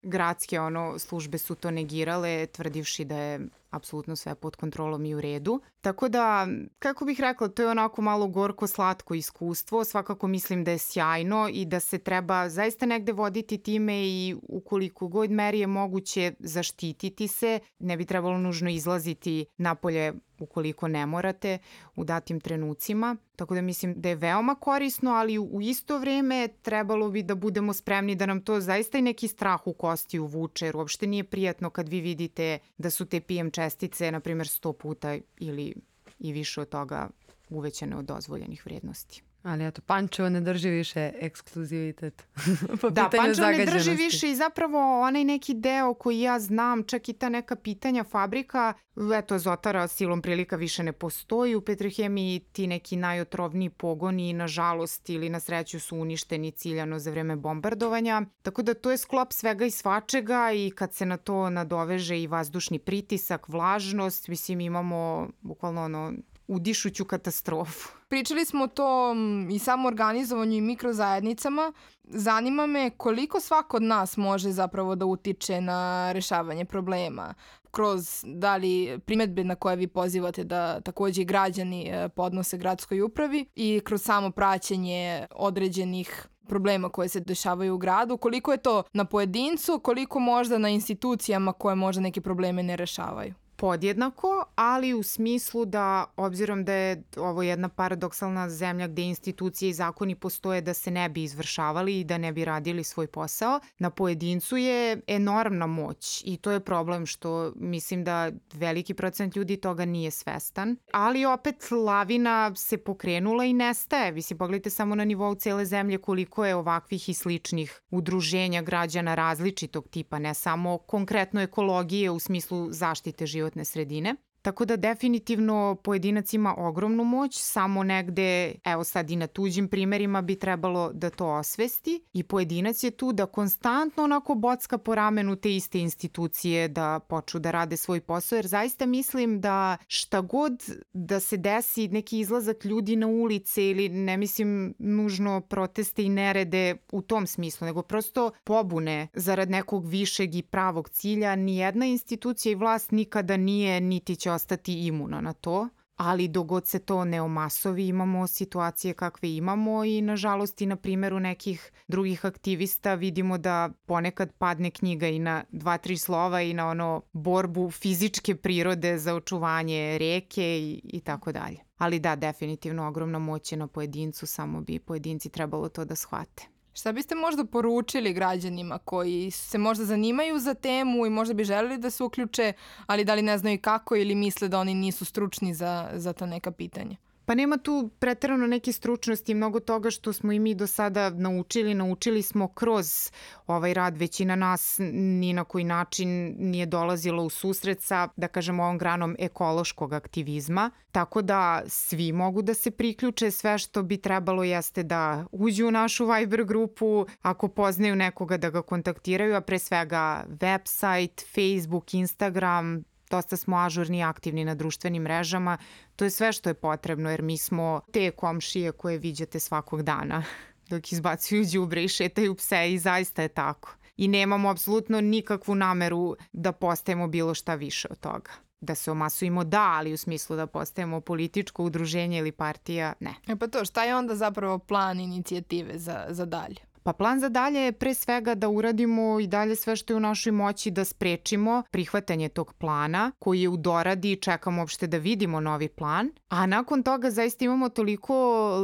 gradske 0.03 0.59
ono 0.59 0.99
službe 0.99 1.37
su 1.37 1.55
to 1.55 1.71
negirale 1.71 2.45
tvrdivši 2.45 3.05
da 3.05 3.17
je 3.17 3.39
apsolutno 3.71 4.15
sve 4.15 4.35
pod 4.35 4.55
kontrolom 4.55 5.05
i 5.05 5.15
u 5.15 5.21
redu. 5.21 5.61
Tako 5.81 6.09
da, 6.09 6.47
kako 6.79 7.05
bih 7.05 7.19
rekla, 7.19 7.47
to 7.47 7.61
je 7.61 7.67
onako 7.67 8.01
malo 8.01 8.27
gorko-slatko 8.27 9.15
iskustvo. 9.15 9.83
Svakako 9.83 10.27
mislim 10.27 10.63
da 10.63 10.71
je 10.71 10.77
sjajno 10.77 11.49
i 11.53 11.65
da 11.65 11.79
se 11.79 11.97
treba 11.97 12.49
zaista 12.49 12.85
negde 12.85 13.11
voditi 13.11 13.57
time 13.57 14.07
i 14.07 14.35
ukoliko 14.43 15.07
god 15.07 15.31
meri 15.31 15.59
je 15.59 15.67
moguće 15.67 16.33
zaštititi 16.39 17.27
se. 17.27 17.59
Ne 17.79 17.97
bi 17.97 18.05
trebalo 18.05 18.37
nužno 18.37 18.69
izlaziti 18.69 19.45
napolje 19.57 20.13
ukoliko 20.39 20.87
ne 20.87 21.05
morate 21.05 21.57
u 21.95 22.03
datim 22.03 22.39
trenucima. 22.39 23.15
Tako 23.35 23.55
da 23.55 23.61
mislim 23.61 23.93
da 23.97 24.09
je 24.09 24.15
veoma 24.15 24.55
korisno, 24.55 25.11
ali 25.11 25.39
u 25.39 25.61
isto 25.61 25.97
vreme 25.97 26.47
trebalo 26.61 27.09
bi 27.09 27.23
da 27.23 27.35
budemo 27.35 27.73
spremni 27.73 28.15
da 28.15 28.25
nam 28.25 28.41
to 28.41 28.59
zaista 28.59 28.97
i 28.97 29.01
neki 29.01 29.27
strah 29.27 29.67
u 29.67 29.73
kosti 29.91 30.19
uvuče, 30.19 30.65
jer 30.65 30.75
uopšte 30.75 31.07
nije 31.07 31.23
prijatno 31.23 31.69
kad 31.69 31.89
vi 31.89 32.01
vidite 32.01 32.59
da 32.77 32.89
su 32.89 33.05
te 33.05 33.19
PM 33.21 33.49
čestice, 33.49 34.11
na 34.11 34.19
primjer, 34.19 34.47
100 34.47 34.73
puta 34.73 35.17
ili 35.39 35.73
i 36.19 36.31
više 36.33 36.61
od 36.61 36.69
toga 36.69 37.09
uvećane 37.49 37.97
od 37.97 38.05
dozvoljenih 38.05 38.65
vrednosti. 38.65 39.23
Ali 39.43 39.67
eto, 39.67 39.81
Pančevo 39.81 40.29
ne 40.29 40.41
drži 40.41 40.69
više 40.69 41.11
ekskluzivitet. 41.19 42.27
po 42.81 42.89
Da, 42.89 43.09
Pančevo 43.17 43.47
ne 43.47 43.65
drži 43.65 43.91
više 43.91 44.31
i 44.31 44.35
zapravo 44.35 45.01
onaj 45.01 45.23
neki 45.23 45.53
deo 45.53 45.93
koji 45.93 46.19
ja 46.19 46.39
znam, 46.39 46.83
čak 46.83 47.09
i 47.09 47.13
ta 47.13 47.29
neka 47.29 47.55
pitanja 47.55 48.03
fabrika, 48.03 48.73
eto, 49.17 49.39
Zotara 49.39 49.87
silom 49.87 50.21
prilika 50.21 50.55
više 50.55 50.83
ne 50.83 50.91
postoji. 50.91 51.55
U 51.55 51.61
Petrohemiji 51.61 52.39
ti 52.39 52.67
neki 52.67 52.95
najotrovniji 52.95 53.69
pogoni, 53.69 54.33
nažalost 54.33 55.09
ili 55.09 55.29
na 55.29 55.39
sreću 55.39 55.79
su 55.79 55.97
uništeni 55.97 56.51
ciljano 56.51 56.99
za 56.99 57.11
vreme 57.11 57.35
bombardovanja. 57.35 58.21
Tako 58.41 58.61
da 58.61 58.73
to 58.73 58.91
je 58.91 58.97
sklop 58.97 59.33
svega 59.33 59.65
i 59.65 59.71
svačega 59.71 60.51
i 60.51 60.71
kad 60.71 60.93
se 60.93 61.05
na 61.05 61.17
to 61.17 61.49
nadoveže 61.49 62.21
i 62.21 62.27
vazdušni 62.27 62.79
pritisak, 62.79 63.49
vlažnost, 63.49 64.27
mislim 64.27 64.61
imamo 64.61 65.29
bukvalno 65.41 65.83
ono 65.83 66.13
udišuću 66.51 67.05
katastrofu. 67.05 67.89
Pričali 68.07 68.45
smo 68.45 68.63
o 68.63 68.67
tom 68.67 69.47
i 69.51 69.59
samo 69.59 69.87
organizovanju 69.87 70.53
i 70.53 70.61
mikrozajednicama. 70.61 71.73
Zanima 72.03 72.65
me 72.65 72.89
koliko 72.89 73.39
svako 73.39 73.77
od 73.77 73.83
nas 73.83 74.17
može 74.17 74.51
zapravo 74.51 74.95
da 74.95 75.05
utiče 75.05 75.61
na 75.61 76.11
rešavanje 76.11 76.65
problema 76.65 77.33
kroz 77.71 78.23
da 78.27 78.57
li 78.57 78.99
primetbe 79.05 79.43
na 79.43 79.55
koje 79.55 79.75
vi 79.75 79.87
pozivate 79.87 80.43
da 80.43 80.81
takođe 80.81 81.21
i 81.21 81.25
građani 81.25 81.89
e, 81.89 82.09
podnose 82.09 82.57
gradskoj 82.57 83.01
upravi 83.01 83.45
i 83.55 83.81
kroz 83.83 84.01
samo 84.01 84.31
praćenje 84.31 85.27
određenih 85.35 86.27
problema 86.47 86.89
koje 86.89 87.09
se 87.09 87.19
dešavaju 87.19 87.75
u 87.75 87.77
gradu, 87.77 88.17
koliko 88.17 88.51
je 88.51 88.57
to 88.57 88.83
na 88.93 89.05
pojedincu, 89.05 89.79
koliko 89.79 90.19
možda 90.19 90.57
na 90.57 90.69
institucijama 90.69 91.53
koje 91.53 91.75
možda 91.75 92.01
neke 92.01 92.21
probleme 92.21 92.63
ne 92.63 92.75
rešavaju. 92.75 93.33
Podjednako, 93.61 94.45
ali 94.55 94.93
u 94.93 95.03
smislu 95.03 95.65
da, 95.65 96.05
obzirom 96.17 96.65
da 96.65 96.73
je 96.73 97.03
ovo 97.17 97.43
jedna 97.43 97.69
paradoksalna 97.69 98.49
zemlja 98.49 98.87
gde 98.87 99.01
institucije 99.01 99.69
i 99.69 99.73
zakoni 99.73 100.15
postoje 100.15 100.61
da 100.61 100.73
se 100.73 100.91
ne 100.91 101.09
bi 101.09 101.23
izvršavali 101.23 101.99
i 101.99 102.03
da 102.03 102.17
ne 102.17 102.31
bi 102.31 102.45
radili 102.45 102.83
svoj 102.83 103.07
posao, 103.07 103.59
na 103.79 103.89
pojedincu 103.89 104.57
je 104.57 105.01
enormna 105.07 105.67
moć 105.67 106.23
i 106.25 106.37
to 106.37 106.51
je 106.51 106.59
problem 106.59 107.05
što 107.05 107.53
mislim 107.55 108.03
da 108.03 108.31
veliki 108.53 108.93
procent 108.93 109.35
ljudi 109.35 109.57
toga 109.57 109.85
nije 109.85 110.11
svestan. 110.11 110.77
Ali 110.91 111.25
opet 111.25 111.71
lavina 111.71 112.55
se 112.55 112.77
pokrenula 112.77 113.45
i 113.45 113.53
nestaje. 113.53 114.11
Vi 114.11 114.21
si 114.21 114.37
pogledajte 114.37 114.69
samo 114.69 114.95
na 114.95 115.05
nivou 115.05 115.35
cele 115.35 115.65
zemlje 115.65 115.97
koliko 115.97 116.45
je 116.45 116.55
ovakvih 116.55 117.09
i 117.09 117.13
sličnih 117.13 117.81
udruženja 117.91 118.61
građana 118.61 119.15
različitog 119.15 119.87
tipa, 119.87 120.19
ne 120.19 120.33
samo 120.33 120.77
konkretno 120.77 121.41
ekologije 121.41 122.11
u 122.11 122.19
smislu 122.19 122.67
zaštite 122.71 123.25
životne 123.51 123.65
sredine. 123.67 124.15
Tako 124.41 124.65
da 124.65 124.75
definitivno 124.75 125.77
pojedinac 125.83 126.33
ima 126.33 126.55
ogromnu 126.57 127.03
moć, 127.03 127.37
samo 127.37 127.83
negde, 127.83 128.55
evo 128.65 128.83
sad 128.83 129.09
i 129.09 129.15
na 129.15 129.27
tuđim 129.27 129.67
primerima 129.67 130.21
bi 130.21 130.39
trebalo 130.39 130.91
da 130.93 131.09
to 131.09 131.27
osvesti. 131.27 132.01
I 132.13 132.23
pojedinac 132.23 132.83
je 132.83 132.91
tu 132.91 133.13
da 133.13 133.25
konstantno 133.25 134.03
onako 134.03 134.35
bocka 134.35 134.77
po 134.77 134.95
ramenu 134.95 135.35
te 135.35 135.55
iste 135.55 135.79
institucije 135.79 136.67
da 136.67 136.99
počnu 136.99 137.39
da 137.39 137.51
rade 137.51 137.77
svoj 137.77 138.01
posao, 138.01 138.35
jer 138.35 138.47
zaista 138.47 138.85
mislim 138.85 139.41
da 139.41 139.77
šta 139.87 140.21
god 140.21 140.63
da 140.93 141.19
se 141.19 141.37
desi 141.37 141.87
neki 141.87 142.19
izlazak 142.19 142.65
ljudi 142.65 142.95
na 142.95 143.07
ulice 143.07 143.69
ili 143.69 143.89
ne 143.89 144.17
mislim 144.17 144.73
nužno 144.79 145.41
proteste 145.41 146.03
i 146.03 146.09
nerede 146.09 146.77
u 146.91 147.01
tom 147.01 147.27
smislu, 147.27 147.65
nego 147.65 147.81
prosto 147.81 148.31
pobune 148.43 149.07
zarad 149.13 149.49
nekog 149.49 149.85
višeg 149.85 150.35
i 150.35 150.41
pravog 150.41 150.89
cilja, 150.89 151.35
nijedna 151.35 151.85
institucija 151.85 152.51
i 152.51 152.55
vlast 152.55 152.91
nikada 152.91 153.37
nije 153.37 153.81
niti 153.81 154.15
će 154.15 154.30
ostati 154.33 154.85
imuna 154.85 155.21
na 155.21 155.33
to 155.33 155.69
ali 156.01 156.27
dogod 156.27 156.67
se 156.67 156.79
to 156.79 157.05
ne 157.05 157.21
omasovi 157.21 157.87
imamo 157.87 158.27
situacije 158.27 158.93
kakve 158.93 159.35
imamo 159.35 159.83
i 159.85 160.01
nažalost 160.01 160.61
i 160.61 160.65
na 160.65 160.75
primjeru 160.75 161.19
nekih 161.19 161.71
drugih 161.87 162.25
aktivista 162.25 162.93
vidimo 162.93 163.37
da 163.37 163.69
ponekad 163.85 164.31
padne 164.37 164.71
knjiga 164.71 165.07
i 165.07 165.19
na 165.19 165.43
dva, 165.51 165.77
tri 165.77 165.97
slova 165.97 166.41
i 166.41 166.53
na 166.53 166.67
ono 166.67 167.01
borbu 167.13 167.71
fizičke 167.71 168.35
prirode 168.35 168.97
za 168.97 169.15
očuvanje 169.15 169.97
reke 169.97 170.59
i, 170.59 170.81
i 170.83 170.99
tako 170.99 171.31
dalje. 171.31 171.57
Ali 171.77 171.99
da, 171.99 172.15
definitivno 172.15 172.87
ogromna 172.87 173.19
moć 173.19 173.51
je 173.51 173.57
na 173.57 173.67
pojedincu, 173.67 174.27
samo 174.27 174.61
bi 174.61 174.79
pojedinci 174.79 175.29
trebalo 175.29 175.69
to 175.69 175.85
da 175.85 175.95
shvate. 175.95 176.60
Šta 176.73 176.91
biste 176.91 177.15
možda 177.15 177.45
poručili 177.45 178.13
građanima 178.13 178.77
koji 178.77 179.31
se 179.31 179.57
možda 179.57 179.85
zanimaju 179.85 180.39
za 180.39 180.53
temu 180.53 181.05
i 181.05 181.09
možda 181.09 181.33
bi 181.33 181.43
želeli 181.43 181.77
da 181.77 181.89
se 181.89 182.03
uključe, 182.03 182.53
ali 182.85 183.05
da 183.05 183.13
li 183.13 183.21
ne 183.21 183.37
znaju 183.37 183.59
kako 183.61 183.95
ili 183.95 184.15
misle 184.15 184.47
da 184.47 184.59
oni 184.59 184.73
nisu 184.73 185.05
stručni 185.05 185.53
za, 185.53 185.89
za 185.93 186.13
ta 186.13 186.25
neka 186.25 186.51
pitanja? 186.51 186.95
Pa 187.31 187.35
nema 187.35 187.57
tu 187.57 187.89
preterano 187.99 188.47
neke 188.47 188.71
stručnosti, 188.71 189.33
mnogo 189.33 189.59
toga 189.59 189.89
što 189.91 190.13
smo 190.13 190.31
i 190.31 190.39
mi 190.39 190.55
do 190.55 190.67
sada 190.67 191.09
naučili, 191.09 191.73
naučili 191.73 192.21
smo 192.21 192.47
kroz 192.47 193.11
ovaj 193.47 193.73
rad, 193.73 193.97
većina 193.97 194.35
nas 194.35 194.75
ni 194.93 195.33
na 195.33 195.43
koji 195.43 195.63
način 195.63 196.35
nije 196.39 196.65
dolazila 196.65 197.23
u 197.23 197.29
susret 197.29 197.81
sa, 197.81 198.07
da 198.15 198.27
kažem, 198.27 198.59
ovom 198.59 198.77
granom 198.77 199.15
ekološkog 199.19 199.93
aktivizma, 199.93 200.71
tako 200.91 201.21
da 201.21 201.61
svi 201.67 202.11
mogu 202.11 202.41
da 202.41 202.53
se 202.53 202.71
priključe, 202.71 203.31
sve 203.31 203.57
što 203.57 203.83
bi 203.83 203.97
trebalo 203.97 204.43
jeste 204.43 204.83
da 204.83 205.25
uđu 205.31 205.67
u 205.67 205.71
našu 205.71 206.05
Viber 206.05 206.43
grupu, 206.43 207.05
ako 207.21 207.47
poznaju 207.47 207.95
nekoga 207.95 208.37
da 208.37 208.49
ga 208.49 208.61
kontaktiraju, 208.61 209.35
a 209.35 209.41
pre 209.41 209.59
svega 209.59 210.25
website, 210.27 211.23
Facebook, 211.35 211.93
Instagram, 211.93 212.83
dosta 213.11 213.37
smo 213.37 213.57
ažurni 213.57 213.99
i 213.99 214.03
aktivni 214.03 214.45
na 214.45 214.55
društvenim 214.55 215.03
mrežama. 215.03 215.57
To 215.95 216.03
je 216.03 216.09
sve 216.09 216.33
što 216.33 216.49
je 216.49 216.53
potrebno 216.53 217.09
jer 217.09 217.21
mi 217.21 217.37
smo 217.37 217.81
te 217.91 218.11
komšije 218.11 218.71
koje 218.71 218.97
viđate 218.97 219.39
svakog 219.39 219.83
dana 219.83 220.23
dok 220.69 220.91
izbacuju 220.91 221.45
đubre 221.53 221.83
i 221.83 221.87
šetaju 221.87 222.35
pse 222.35 222.73
i 222.73 222.79
zaista 222.79 223.21
je 223.21 223.27
tako. 223.27 223.75
I 223.97 224.07
nemamo 224.07 224.49
apsolutno 224.49 225.01
nikakvu 225.01 225.55
nameru 225.55 226.15
da 226.33 226.51
postajemo 226.51 227.07
bilo 227.07 227.33
šta 227.33 227.55
više 227.55 227.87
od 227.91 227.99
toga. 227.99 228.31
da 228.61 228.75
se 228.75 228.91
omasujemo 228.91 229.43
da, 229.43 229.61
ali 229.61 229.93
u 229.93 229.97
smislu 229.97 230.35
da 230.35 230.47
postajemo 230.47 231.01
političko 231.01 231.63
udruženje 231.63 232.17
ili 232.17 232.31
partija, 232.31 232.93
ne. 232.99 233.15
E 233.27 233.35
pa 233.35 233.47
to, 233.47 233.65
šta 233.65 233.83
je 233.83 233.95
onda 233.95 234.15
zapravo 234.15 234.59
plan 234.59 234.99
inicijative 234.99 235.79
za, 235.79 236.05
za 236.09 236.25
dalje? 236.25 236.70
Pa 236.83 236.93
plan 236.93 237.19
za 237.19 237.29
dalje 237.29 237.59
je 237.59 237.71
pre 237.71 237.93
svega 237.93 238.35
da 238.35 238.49
uradimo 238.49 239.19
i 239.19 239.27
dalje 239.27 239.55
sve 239.55 239.75
što 239.75 239.93
je 239.93 239.97
u 239.97 239.99
našoj 239.99 240.31
moći 240.31 240.71
da 240.71 240.85
sprečimo 240.85 241.63
prihvatanje 241.71 242.29
tog 242.29 242.53
plana 242.53 243.11
koji 243.19 243.41
je 243.41 243.49
u 243.49 243.57
doradi 243.57 244.11
i 244.11 244.15
čekamo 244.15 244.61
uopšte 244.61 244.87
da 244.87 244.97
vidimo 244.97 245.39
novi 245.39 245.67
plan. 245.67 246.09
A 246.31 246.45
nakon 246.45 246.83
toga 246.83 247.09
zaista 247.11 247.45
imamo 247.45 247.69
toliko 247.69 248.15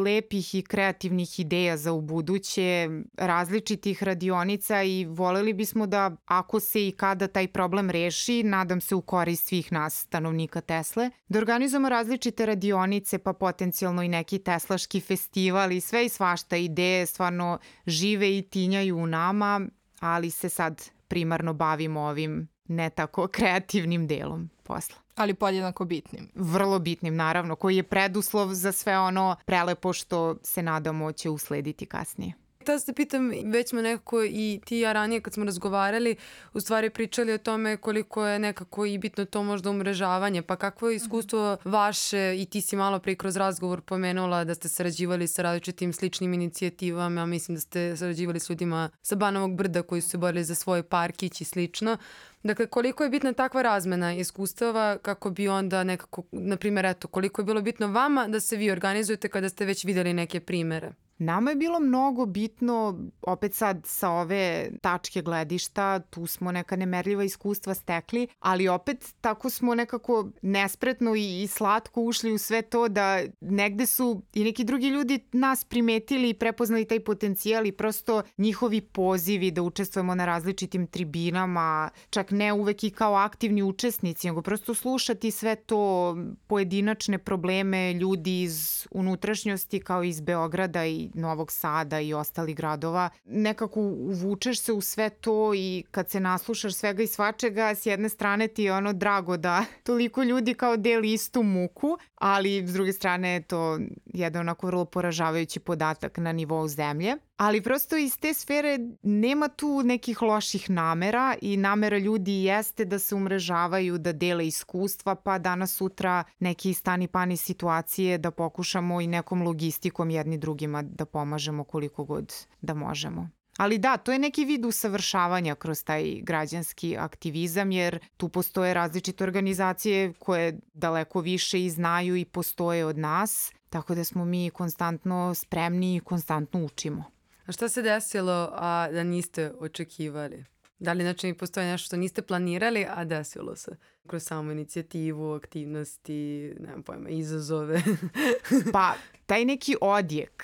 lepih 0.06 0.56
i 0.56 0.62
kreativnih 0.62 1.40
ideja 1.40 1.78
za 1.78 1.92
u 1.92 2.02
buduće, 2.02 2.90
različitih 3.18 4.04
radionica 4.04 4.84
i 4.84 5.06
voleli 5.06 5.54
bismo 5.54 5.88
da 5.88 6.16
ako 6.26 6.60
se 6.60 6.88
i 6.88 6.92
kada 6.92 7.28
taj 7.28 7.48
problem 7.48 7.90
reši, 7.90 8.44
nadam 8.44 8.82
se 8.82 8.96
u 8.96 9.02
korist 9.02 9.48
svih 9.48 9.72
nas 9.72 9.96
stanovnika 9.96 10.62
Tesle, 10.62 11.10
da 11.28 11.40
organizujemo 11.40 11.90
različite 11.90 12.46
radionice 12.46 13.18
pa 13.18 13.34
potencijalno 13.34 14.04
i 14.04 14.08
neki 14.08 14.40
teslaški 14.40 15.00
festival 15.00 15.72
i 15.72 15.82
sve 15.82 16.06
i 16.06 16.10
svašta 16.10 16.58
ideje 16.58 17.06
stvarno 17.06 17.60
žive 17.88 18.38
i 18.38 18.42
tinjaju 18.42 18.98
u 18.98 19.08
nama, 19.08 19.62
ali 20.00 20.30
se 20.32 20.50
sad 20.50 20.84
primarno 21.08 21.54
bavimo 21.54 22.02
ovim 22.02 22.48
ne 22.68 22.90
tako 22.90 23.28
kreativnim 23.28 24.08
delom 24.08 24.50
posla. 24.64 25.07
Ali 25.18 25.34
podjednako 25.34 25.86
bitnim. 25.86 26.30
Vrlo 26.36 26.80
bitnim, 26.80 27.16
naravno, 27.16 27.56
koji 27.56 27.76
je 27.76 27.84
preduslov 27.84 28.54
za 28.54 28.72
sve 28.72 29.00
ono 29.00 29.36
prelepo 29.46 29.94
što 29.94 30.36
se 30.44 30.64
nadamo 30.64 31.12
će 31.12 31.30
uslediti 31.30 31.86
kasnije 31.86 32.34
htela 32.68 32.80
se 32.80 32.94
pitam, 32.94 33.32
već 33.46 33.70
smo 33.70 33.82
nekako 33.82 34.24
i 34.24 34.60
ti 34.66 34.78
ja 34.78 34.94
ranije 34.94 35.22
kad 35.22 35.34
smo 35.34 35.46
razgovarali, 35.46 36.16
u 36.54 36.60
stvari 36.60 36.90
pričali 36.90 37.34
o 37.34 37.38
tome 37.38 37.78
koliko 37.78 38.26
je 38.26 38.40
nekako 38.40 38.86
i 38.86 38.98
bitno 38.98 39.26
to 39.26 39.44
možda 39.44 39.70
umrežavanje, 39.70 40.42
pa 40.42 40.56
kakvo 40.56 40.90
je 40.90 40.96
iskustvo 40.96 41.58
vaše 41.64 42.36
i 42.42 42.46
ti 42.46 42.62
si 42.62 42.76
malo 42.76 43.00
pre 43.00 43.16
kroz 43.16 43.38
razgovor 43.38 43.82
pomenula 43.82 44.44
da 44.44 44.56
ste 44.56 44.70
sarađivali 44.70 45.28
sa 45.28 45.42
različitim 45.42 45.94
sličnim 45.94 46.34
inicijativama, 46.34 47.26
mislim 47.26 47.56
da 47.56 47.62
ste 47.62 47.98
sarađivali 47.98 48.40
s 48.40 48.50
ljudima 48.50 48.90
sa 49.02 49.16
Banovog 49.16 49.56
brda 49.56 49.82
koji 49.82 50.02
su 50.02 50.10
se 50.10 50.18
borili 50.18 50.44
za 50.44 50.56
svoj 50.56 50.84
parkić 50.84 51.42
i 51.42 51.46
slično. 51.46 51.98
Dakle, 52.44 52.68
koliko 52.68 53.04
je 53.04 53.10
bitna 53.10 53.34
takva 53.34 53.62
razmena 53.62 54.14
iskustava 54.14 54.98
kako 54.98 55.30
bi 55.30 55.48
onda 55.48 55.84
nekako, 55.84 56.24
na 56.32 56.58
primjer, 56.58 56.86
eto, 56.86 57.08
koliko 57.08 57.42
je 57.42 57.46
bilo 57.46 57.62
bitno 57.62 57.88
vama 57.88 58.28
da 58.28 58.40
se 58.40 58.56
vi 58.56 58.72
organizujete 58.72 59.30
kada 59.30 59.50
ste 59.50 59.66
već 59.66 59.86
videli 59.86 60.14
neke 60.14 60.40
primere? 60.40 61.07
Nama 61.20 61.52
je 61.52 61.56
bilo 61.56 61.80
mnogo 61.80 62.26
bitno, 62.26 63.00
opet 63.22 63.54
sad 63.54 63.82
sa 63.86 64.10
ove 64.10 64.72
tačke 64.82 65.22
gledišta, 65.22 66.00
tu 66.00 66.28
smo 66.28 66.52
neka 66.52 66.76
nemerljiva 66.76 67.24
iskustva 67.24 67.74
stekli, 67.74 68.28
ali 68.40 68.68
opet 68.68 69.16
tako 69.22 69.50
smo 69.50 69.76
nekako 69.76 70.30
nespretno 70.42 71.16
i, 71.16 71.44
i 71.44 71.48
slatko 71.48 72.02
ušli 72.02 72.34
u 72.34 72.38
sve 72.38 72.62
to 72.62 72.88
da 72.88 73.22
negde 73.42 73.86
su 73.86 74.22
i 74.34 74.44
neki 74.44 74.64
drugi 74.64 74.88
ljudi 74.88 75.20
nas 75.32 75.64
primetili 75.64 76.30
i 76.30 76.34
prepoznali 76.34 76.86
taj 76.86 77.00
potencijal 77.00 77.66
i 77.66 77.72
prosto 77.72 78.24
njihovi 78.38 78.82
pozivi 78.82 79.52
da 79.52 79.62
učestvujemo 79.62 80.16
na 80.16 80.26
različitim 80.26 80.88
tribinama, 80.88 81.90
čak 82.10 82.32
ne 82.32 82.54
uvek 82.54 82.84
i 82.84 82.90
kao 82.90 83.16
aktivni 83.16 83.64
učesnici, 83.64 84.28
nego 84.28 84.42
prosto 84.42 84.74
slušati 84.74 85.32
sve 85.32 85.56
to 85.56 86.16
pojedinačne 86.48 87.18
probleme 87.18 87.94
ljudi 87.94 88.42
iz 88.42 88.88
unutrašnjosti 88.92 89.80
kao 89.80 90.04
iz 90.04 90.22
Beograda 90.22 90.86
i 90.86 91.07
Novog 91.14 91.52
Sada 91.52 92.00
i 92.00 92.14
ostalih 92.14 92.56
gradova, 92.56 93.10
nekako 93.26 93.82
uvučeš 93.82 94.62
se 94.62 94.74
u 94.74 94.82
sve 94.82 95.10
to 95.10 95.54
i 95.56 95.84
kad 95.92 96.10
se 96.10 96.20
naslušaš 96.20 96.74
svega 96.74 97.04
i 97.04 97.08
svačega, 97.08 97.76
s 97.76 97.86
jedne 97.86 98.10
strane 98.10 98.48
ti 98.48 98.64
je 98.64 98.74
ono 98.74 98.94
drago 98.94 99.38
da 99.38 99.66
toliko 99.84 100.24
ljudi 100.24 100.54
kao 100.54 100.78
deli 100.78 101.14
istu 101.14 101.44
muku, 101.44 101.98
ali 102.16 102.68
s 102.68 102.74
druge 102.74 102.94
strane 102.94 103.34
je 103.34 103.42
to 103.42 103.80
jedan 104.06 104.42
onako 104.42 104.68
vrlo 104.68 104.86
poražavajući 104.86 105.60
podatak 105.60 106.18
na 106.18 106.32
nivou 106.32 106.68
zemlje. 106.68 107.16
Ali 107.38 107.62
prosto 107.62 107.98
iz 107.98 108.18
te 108.18 108.34
sfere 108.34 108.80
nema 109.04 109.48
tu 109.48 109.84
nekih 109.84 110.22
loših 110.22 110.70
namera 110.70 111.36
i 111.42 111.58
namera 111.58 111.98
ljudi 111.98 112.44
jeste 112.44 112.86
da 112.86 113.00
se 113.00 113.16
umrežavaju, 113.16 113.98
da 113.98 114.14
dele 114.14 114.48
iskustva, 114.48 115.16
pa 115.16 115.38
danas 115.38 115.76
sutra 115.76 116.24
neki 116.40 116.74
stani 116.74 117.08
pani 117.08 117.38
situacije 117.38 118.18
da 118.18 118.32
pokušamo 118.32 119.02
i 119.02 119.08
nekom 119.08 119.42
logistikom 119.42 120.10
jedni 120.10 120.38
drugima 120.38 120.82
da 120.98 121.06
pomažemo 121.06 121.64
koliko 121.64 122.04
god 122.04 122.34
da 122.62 122.74
možemo. 122.74 123.30
Ali 123.58 123.78
da, 123.78 123.98
to 123.98 124.12
je 124.12 124.20
neki 124.20 124.46
vid 124.46 124.66
usavršavanja 124.66 125.56
kroz 125.56 125.84
taj 125.84 126.22
građanski 126.22 126.98
aktivizam, 126.98 127.72
jer 127.72 128.00
tu 128.18 128.30
postoje 128.30 128.74
različite 128.74 129.24
organizacije 129.24 130.14
koje 130.20 130.60
daleko 130.74 131.22
više 131.22 131.66
i 131.66 131.70
znaju 131.70 132.16
i 132.16 132.26
postoje 132.26 132.86
od 132.86 132.98
nas, 132.98 133.52
tako 133.70 133.96
da 133.96 134.04
smo 134.04 134.26
mi 134.26 134.50
konstantno 134.50 135.34
spremni 135.34 135.96
i 135.96 136.00
konstantno 136.00 136.66
učimo. 136.66 137.04
A 137.46 137.52
šta 137.52 137.70
se 137.70 137.82
desilo, 137.82 138.50
a 138.54 138.88
da 138.92 139.04
niste 139.04 139.52
očekivali? 139.60 140.46
Da 140.80 140.94
li 140.94 141.04
znači 141.04 141.34
postoje 141.34 141.72
nešto 141.72 141.86
što 141.86 141.98
niste 141.98 142.22
planirali, 142.22 142.86
a 142.90 143.06
desilo 143.06 143.56
se? 143.56 143.78
Kroz 144.08 144.24
samu 144.24 144.52
inicijativu, 144.52 145.34
aktivnosti, 145.34 146.54
nemam 146.60 146.84
pojma, 146.84 147.10
izazove. 147.10 147.84
pa, 148.74 148.94
taj 149.26 149.46
neki 149.46 149.76
odjek, 149.82 150.44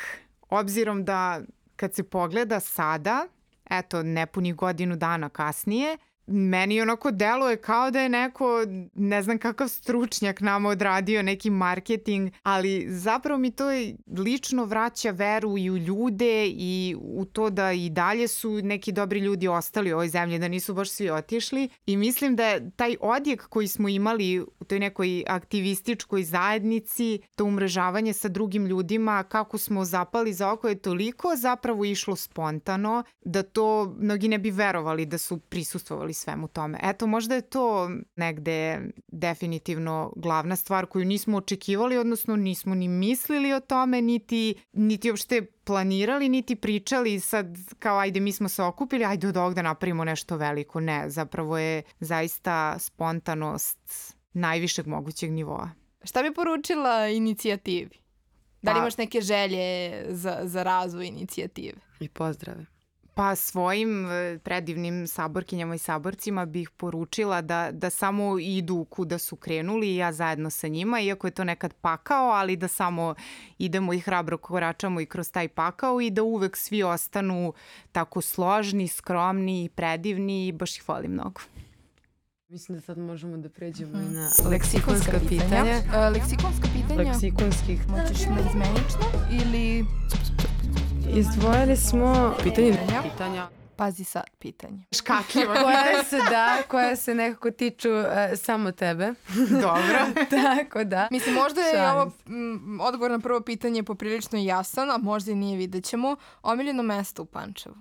obzirom 0.56 1.06
da 1.06 1.42
kad 1.76 1.94
se 1.96 2.04
pogleda 2.04 2.60
sada, 2.60 3.28
eto, 3.70 4.04
nepuni 4.04 4.54
godinu 4.54 4.96
dana 4.96 5.30
kasnije, 5.30 5.98
meni 6.28 6.82
onako 6.82 7.12
deluje 7.12 7.58
kao 7.58 7.92
da 7.92 8.02
je 8.02 8.10
neko, 8.10 8.66
ne 8.94 9.22
znam 9.24 9.38
kakav 9.38 9.68
stručnjak 9.68 10.42
nama 10.42 10.70
odradio 10.70 11.24
neki 11.24 11.50
marketing, 11.50 12.32
ali 12.44 12.86
zapravo 12.90 13.40
mi 13.40 13.52
to 13.52 13.66
lično 14.18 14.66
vraća 14.66 15.12
veru 15.12 15.58
i 15.58 15.70
u 15.70 15.78
ljude 15.78 16.48
i 16.48 16.96
u 17.00 17.26
to 17.26 17.50
da 17.50 17.72
i 17.72 17.90
dalje 17.90 18.28
su 18.28 18.52
neki 18.64 18.92
dobri 18.92 19.20
ljudi 19.20 19.48
ostali 19.48 19.92
u 19.92 19.96
ovoj 19.96 20.08
zemlji, 20.08 20.40
da 20.40 20.48
nisu 20.48 20.74
baš 20.74 20.90
svi 20.90 21.10
otišli. 21.10 21.70
I 21.86 21.98
mislim 21.98 22.36
da 22.36 22.46
je 22.46 22.72
taj 22.76 22.96
odjek 23.02 23.48
koji 23.48 23.68
smo 23.68 23.90
imali 23.90 24.40
u 24.40 24.64
toj 24.68 24.80
nekoj 24.80 25.24
aktivističkoj 25.28 26.24
zajednici, 26.24 27.20
to 27.36 27.46
umrežavanje 27.46 28.14
sa 28.14 28.28
drugim 28.28 28.66
ljudima, 28.66 29.24
kako 29.24 29.58
smo 29.58 29.86
zapali 29.86 30.34
za 30.34 30.52
oko 30.52 30.68
je 30.68 30.76
toliko 30.76 31.36
zapravo 31.36 31.86
išlo 31.86 32.16
spontano 32.16 33.04
da 33.26 33.44
to 33.44 33.96
mnogi 34.00 34.28
ne 34.28 34.38
bi 34.38 34.52
verovali 34.52 35.06
da 35.06 35.18
su 35.18 35.38
prisustvovali 35.38 36.13
prisustvovali 36.14 36.24
svemu 36.24 36.48
tome. 36.48 36.80
Eto, 36.84 37.08
možda 37.08 37.36
je 37.36 37.42
to 37.42 37.90
negde 38.16 38.82
definitivno 39.08 40.14
glavna 40.16 40.56
stvar 40.56 40.86
koju 40.86 41.06
nismo 41.06 41.38
očekivali, 41.38 41.98
odnosno 41.98 42.36
nismo 42.36 42.76
ni 42.76 42.88
mislili 42.88 43.54
o 43.54 43.60
tome, 43.60 44.02
niti, 44.02 44.56
niti 44.74 45.10
uopšte 45.10 45.46
planirali, 45.64 46.30
niti 46.30 46.56
pričali 46.56 47.20
sad 47.20 47.46
kao 47.80 47.98
ajde 47.98 48.20
mi 48.20 48.32
smo 48.32 48.50
se 48.50 48.64
okupili, 48.64 49.06
ajde 49.06 49.28
od 49.28 49.38
ovog 49.38 49.54
da 49.54 49.62
napravimo 49.62 50.04
nešto 50.04 50.38
veliko. 50.38 50.80
Ne, 50.80 51.10
zapravo 51.10 51.58
je 51.58 51.84
zaista 52.00 52.80
spontanost 52.80 54.16
najvišeg 54.34 54.88
mogućeg 54.88 55.32
nivoa. 55.32 55.70
Šta 56.04 56.24
bi 56.24 56.34
poručila 56.34 57.08
inicijativi? 57.08 57.98
Da 58.62 58.72
li 58.72 58.76
pa- 58.76 58.82
imaš 58.82 58.98
neke 58.98 59.22
želje 59.22 60.06
za, 60.10 60.40
za 60.44 60.64
razvoj 60.64 61.08
inicijative? 61.08 61.78
I 62.00 62.10
pozdrave. 62.10 62.73
Pa 63.16 63.36
svojim 63.36 64.12
e, 64.12 64.40
predivnim 64.44 65.08
saborkinjama 65.08 65.76
i 65.76 65.78
saborcima 65.78 66.46
bih 66.46 66.70
poručila 66.70 67.42
da, 67.42 67.70
da 67.72 67.90
samo 67.90 68.40
idu 68.40 68.86
kuda 68.90 69.18
su 69.18 69.36
krenuli 69.36 69.88
i 69.88 69.96
ja 69.96 70.12
zajedno 70.12 70.50
sa 70.50 70.68
njima, 70.68 71.00
iako 71.00 71.28
je 71.28 71.32
to 71.32 71.44
nekad 71.44 71.74
pakao, 71.74 72.30
ali 72.30 72.56
da 72.56 72.68
samo 72.68 73.16
idemo 73.58 73.94
i 73.94 74.00
hrabro 74.00 74.38
koračamo 74.38 75.02
i 75.02 75.06
kroz 75.06 75.32
taj 75.32 75.48
pakao 75.48 76.02
i 76.02 76.10
da 76.10 76.24
uvek 76.24 76.58
svi 76.58 76.84
ostanu 76.84 77.54
tako 77.92 78.22
složni, 78.22 78.88
skromni 78.88 79.64
i 79.64 79.70
predivni 79.70 80.48
i 80.48 80.52
baš 80.52 80.78
ih 80.78 80.90
volim 80.90 81.12
mnogo. 81.12 81.42
Mislim 82.54 82.78
da 82.78 82.82
sad 82.82 82.98
možemo 82.98 83.38
da 83.38 83.50
pređemo 83.50 83.98
i 83.98 84.14
na 84.14 84.30
leksikonska 84.50 85.20
pitanja. 85.30 85.64
pitanja. 85.64 86.08
Uh, 86.08 86.14
leksikonska 86.14 86.68
pitanja? 86.74 87.12
Leksikonskih. 87.12 87.82
Hoćeš 87.90 88.26
na 88.26 88.40
izmenično 88.50 89.06
ili... 89.32 89.86
Izdvojili 91.10 91.78
smo 91.78 92.36
pitanje 92.44 92.78
pitanja. 93.04 93.48
Pazi 93.76 94.04
sad 94.04 94.24
pitanje. 94.40 94.84
Škakljiva. 94.92 95.56
koja 95.64 96.04
se 96.04 96.18
da, 96.30 96.58
koja 96.72 96.96
se 96.96 97.16
nekako 97.16 97.52
tiču 97.52 97.90
uh, 97.92 98.06
samo 98.36 98.72
tebe. 98.72 99.14
Dobro. 99.62 100.00
Tako 100.30 100.84
da. 100.84 101.08
Mislim, 101.12 101.36
možda 101.36 101.62
je 101.62 101.74
Šalim. 101.74 102.02
ovo 102.02 102.12
m, 102.28 102.80
odgovor 102.82 103.12
na 103.12 103.20
prvo 103.20 103.42
pitanje 103.42 103.84
poprilično 103.84 104.40
jasan, 104.40 104.92
a 104.92 104.98
možda 104.98 105.32
i 105.32 105.36
nije 105.36 105.58
vidjet 105.58 105.86
ćemo. 105.86 106.16
Omiljeno 106.42 106.84
mesto 106.84 107.22
u 107.22 107.26
Pančevu. 107.26 107.76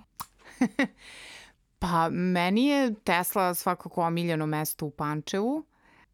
pa, 1.79 2.09
meni 2.11 2.67
je 2.67 2.95
Tesla 2.95 3.55
svakako 3.55 4.03
omiljeno 4.03 4.47
mesto 4.47 4.87
u 4.87 4.91
Pančevu 4.91 5.65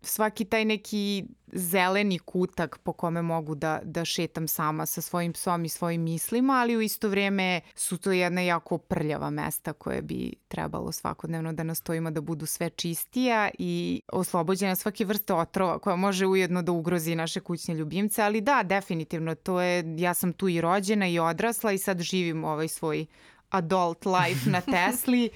svaki 0.03 0.45
taj 0.45 0.65
neki 0.65 1.25
zeleni 1.53 2.19
kutak 2.19 2.79
po 2.79 2.93
kome 2.93 3.23
mogu 3.23 3.55
da, 3.55 3.81
da 3.83 4.05
šetam 4.05 4.49
sama 4.49 4.87
sa 4.87 5.01
svojim 5.01 5.33
psom 5.33 5.65
i 5.65 5.69
svojim 5.69 6.03
mislima, 6.03 6.53
ali 6.53 6.77
u 6.77 6.81
isto 6.81 7.09
vrijeme 7.09 7.61
su 7.75 7.99
to 7.99 8.13
jedna 8.13 8.41
jako 8.41 8.79
prljava 8.79 9.31
mesta 9.31 9.73
koje 9.73 10.03
bi 10.03 10.33
trebalo 10.49 10.93
svakodnevno 10.93 11.53
da 11.53 11.63
nastojimo 11.63 12.11
da 12.11 12.21
budu 12.21 12.47
sve 12.47 12.71
čistija 12.71 13.51
i 13.59 14.03
oslobođena 14.13 14.77
svake 14.77 15.05
vrste 15.05 15.35
otrova 15.35 15.79
koja 15.79 15.97
može 15.97 16.27
ujedno 16.27 16.63
da 16.63 16.73
ugrozi 16.73 17.15
naše 17.15 17.41
kućne 17.41 17.75
ljubimce, 17.75 18.23
ali 18.23 18.41
da, 18.41 18.63
definitivno, 18.63 19.35
to 19.35 19.61
je, 19.61 19.85
ja 19.99 20.15
sam 20.15 20.33
tu 20.33 20.49
i 20.49 20.61
rođena 20.61 21.09
i 21.09 21.19
odrasla 21.19 21.73
i 21.73 21.79
sad 21.79 22.01
živim 22.01 22.45
ovaj 22.45 22.69
svoj 22.69 23.07
adult 23.51 24.07
life 24.07 24.51
na 24.51 24.61
Tesli 24.73 25.31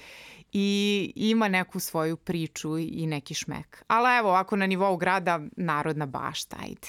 i 0.53 1.13
ima 1.15 1.47
neku 1.47 1.79
svoju 1.79 2.17
priču 2.17 2.77
i 2.77 3.07
neki 3.07 3.33
šmek. 3.33 3.83
Ali 3.87 4.17
evo, 4.17 4.29
ovako 4.29 4.55
na 4.55 4.65
nivou 4.65 4.97
grada, 4.97 5.39
narodna 5.57 6.05
bašta, 6.05 6.57
ajde. 6.61 6.87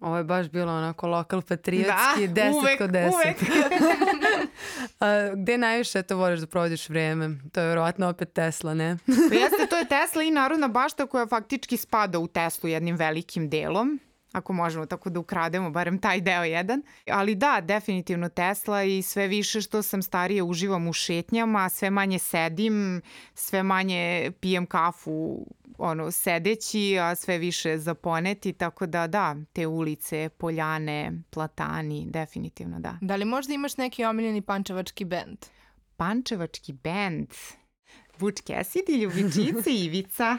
Ovo 0.00 0.16
je 0.16 0.24
baš 0.24 0.48
bilo 0.48 0.72
onako 0.72 1.06
lokal 1.06 1.42
patriotski, 1.42 2.28
da, 2.28 2.42
10 2.42 2.54
uvek, 2.54 2.78
kod 2.78 2.90
10. 2.90 3.12
Uvek. 3.12 3.36
A, 5.00 5.34
gde 5.34 5.58
najviše 5.58 6.02
to 6.02 6.16
voliš 6.16 6.40
da 6.40 6.46
provodiš 6.46 6.88
vreme? 6.88 7.30
To 7.52 7.60
je 7.60 7.68
verovatno 7.68 8.08
opet 8.08 8.32
Tesla, 8.32 8.74
ne? 8.74 8.98
pa 9.06 9.34
jeste, 9.34 9.66
to 9.70 9.76
je 9.76 9.88
Tesla 9.88 10.22
i 10.22 10.30
Narodna 10.30 10.68
bašta 10.68 11.06
koja 11.06 11.26
faktički 11.26 11.76
spada 11.76 12.18
u 12.18 12.26
Teslu 12.26 12.68
jednim 12.68 12.96
velikim 12.96 13.50
delom 13.50 14.00
ako 14.34 14.52
možemo 14.52 14.86
tako 14.86 15.10
da 15.10 15.20
ukrademo 15.20 15.70
barem 15.70 15.98
taj 15.98 16.20
deo 16.20 16.44
jedan. 16.44 16.82
Ali 17.10 17.34
da, 17.34 17.60
definitivno 17.60 18.28
Tesla 18.28 18.82
i 18.82 19.02
sve 19.02 19.28
više 19.28 19.60
što 19.60 19.82
sam 19.82 20.02
starije 20.02 20.42
uživam 20.42 20.88
u 20.88 20.92
šetnjama, 20.92 21.68
sve 21.68 21.90
manje 21.90 22.18
sedim, 22.18 23.02
sve 23.34 23.62
manje 23.62 24.32
pijem 24.40 24.66
kafu 24.66 25.46
ono, 25.78 26.10
sedeći, 26.10 26.98
a 26.98 27.14
sve 27.14 27.38
više 27.38 27.78
zaponeti, 27.78 28.52
tako 28.52 28.86
da 28.86 29.06
da, 29.06 29.36
te 29.52 29.66
ulice, 29.66 30.28
poljane, 30.28 31.12
platani, 31.30 32.06
definitivno 32.10 32.80
da. 32.80 32.98
Da 33.00 33.16
li 33.16 33.24
možda 33.24 33.54
imaš 33.54 33.76
neki 33.76 34.04
omiljeni 34.04 34.42
pančevački 34.42 35.04
bend? 35.04 35.38
Pančevački 35.96 36.72
bend? 36.72 37.28
Butch 38.18 38.42
Cassidy, 38.42 39.00
Ljubičice, 39.00 39.70
Ivica. 39.84 40.38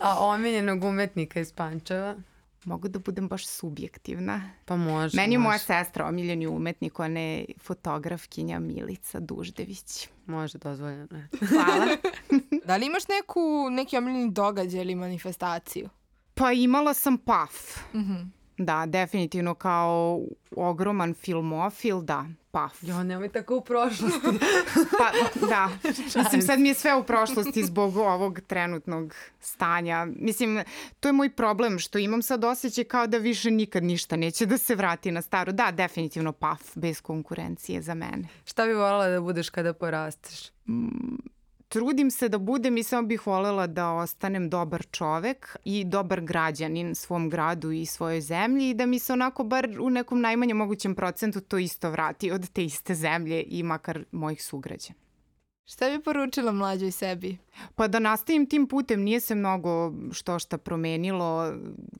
A 0.00 0.26
omiljenog 0.26 0.84
umetnika 0.84 1.40
iz 1.40 1.52
Pančeva? 1.52 2.16
Mogu 2.64 2.88
da 2.88 2.98
budem 2.98 3.28
baš 3.28 3.46
subjektivna. 3.46 4.50
Pa 4.64 4.76
može. 4.76 5.16
Meni 5.16 5.34
je 5.34 5.38
moja 5.38 5.58
sestra 5.58 6.06
omiljeni 6.06 6.46
umetnik, 6.46 7.00
ona 7.00 7.20
je 7.20 7.44
fotografkinja 7.60 8.58
Milica 8.58 9.20
Duždević. 9.20 10.08
Može, 10.26 10.58
dozvoljeno 10.58 11.16
je. 11.16 11.28
Hvala. 11.48 11.86
da 12.66 12.76
li 12.76 12.86
imaš 12.86 13.08
neku, 13.08 13.68
neki 13.70 13.96
omiljeni 13.96 14.30
događaj 14.30 14.80
ili 14.80 14.94
manifestaciju? 14.94 15.88
Pa 16.34 16.52
imala 16.52 16.94
sam 16.94 17.18
PAF. 17.18 17.76
Mm 17.94 17.98
-hmm. 17.98 18.35
Da, 18.58 18.86
definitivno 18.86 19.54
kao 19.54 20.20
ogroman 20.56 21.14
filmofil, 21.14 22.00
da, 22.00 22.26
paf. 22.50 22.82
Jo, 22.82 23.02
nemoj 23.02 23.28
tako 23.28 23.56
u 23.56 23.60
prošlosti. 23.60 24.20
pa, 24.98 25.12
da. 25.46 25.68
Mislim, 26.22 26.42
sad 26.42 26.60
mi 26.60 26.68
je 26.68 26.74
sve 26.74 26.94
u 26.94 27.04
prošlosti 27.04 27.64
zbog 27.64 27.96
ovog 27.96 28.40
trenutnog 28.40 29.14
stanja. 29.40 30.06
Mislim, 30.16 30.62
to 31.00 31.08
je 31.08 31.12
moj 31.12 31.30
problem, 31.30 31.78
što 31.78 31.98
imam 31.98 32.22
sad 32.22 32.44
osjećaj 32.44 32.84
kao 32.84 33.06
da 33.06 33.18
više 33.18 33.50
nikad 33.50 33.84
ništa 33.84 34.16
neće 34.16 34.46
da 34.46 34.58
se 34.58 34.74
vrati 34.74 35.10
na 35.10 35.22
staro. 35.22 35.52
Da, 35.52 35.70
definitivno 35.70 36.32
paf, 36.32 36.62
bez 36.74 37.00
konkurencije 37.00 37.82
za 37.82 37.94
mene. 37.94 38.28
Šta 38.44 38.66
bi 38.66 38.72
volala 38.72 39.08
da 39.08 39.20
budeš 39.20 39.50
kada 39.50 39.72
porasteš? 39.72 40.50
Mm, 40.68 41.16
trudim 41.68 42.10
se 42.10 42.28
da 42.28 42.38
budem 42.38 42.76
i 42.76 42.82
samo 42.82 43.08
bih 43.08 43.26
volela 43.26 43.66
da 43.66 43.92
ostanem 43.92 44.50
dobar 44.50 44.86
čovek 44.90 45.56
i 45.64 45.84
dobar 45.84 46.20
građanin 46.20 46.94
svom 46.94 47.30
gradu 47.30 47.72
i 47.72 47.86
svojoj 47.86 48.20
zemlji 48.20 48.70
i 48.70 48.74
da 48.74 48.86
mi 48.86 48.98
se 48.98 49.12
onako 49.12 49.44
bar 49.44 49.68
u 49.80 49.90
nekom 49.90 50.20
najmanjem 50.20 50.56
mogućem 50.56 50.94
procentu 50.94 51.40
to 51.40 51.58
isto 51.58 51.90
vrati 51.90 52.30
od 52.30 52.52
te 52.52 52.64
iste 52.64 52.94
zemlje 52.94 53.44
i 53.46 53.62
makar 53.62 54.04
mojih 54.12 54.44
sugrađana. 54.44 55.05
Šta 55.68 55.90
bi 55.90 56.02
poručila 56.02 56.52
mlađoj 56.52 56.90
sebi? 56.90 57.38
Pa 57.74 57.88
da 57.88 57.98
nastavim 57.98 58.46
tim 58.46 58.66
putem, 58.68 59.02
nije 59.02 59.20
se 59.20 59.34
mnogo 59.34 59.92
što 60.12 60.38
šta 60.38 60.58
promenilo. 60.58 61.52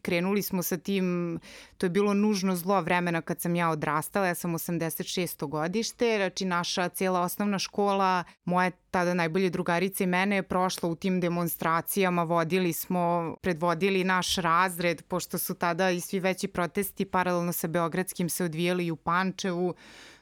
Krenuli 0.02 0.42
smo 0.42 0.62
sa 0.62 0.76
tim, 0.76 1.38
to 1.78 1.86
je 1.86 1.90
bilo 1.90 2.14
nužno 2.14 2.56
zlo 2.56 2.80
vremena 2.80 3.22
kad 3.22 3.40
sam 3.40 3.54
ja 3.54 3.70
odrastala, 3.70 4.26
ja 4.26 4.34
sam 4.34 4.52
86. 4.52 5.48
godište, 5.48 6.16
znači 6.16 6.44
naša 6.44 6.88
cijela 6.88 7.20
osnovna 7.20 7.58
škola, 7.58 8.24
moje 8.44 8.70
tada 8.90 9.14
najbolje 9.14 9.50
drugarice 9.50 10.04
i 10.04 10.06
mene 10.06 10.36
je 10.36 10.42
prošla 10.42 10.88
u 10.88 10.94
tim 10.94 11.20
demonstracijama, 11.20 12.22
vodili 12.22 12.72
smo, 12.72 13.36
predvodili 13.42 14.04
naš 14.04 14.36
razred, 14.36 15.02
pošto 15.02 15.38
su 15.38 15.54
tada 15.54 15.90
i 15.90 16.00
svi 16.00 16.20
veći 16.20 16.48
protesti 16.48 17.04
paralelno 17.04 17.52
sa 17.52 17.68
Beogradskim 17.68 18.28
se 18.28 18.44
odvijali 18.44 18.86
i 18.86 18.90
u 18.90 18.96
Pančevu, 18.96 19.74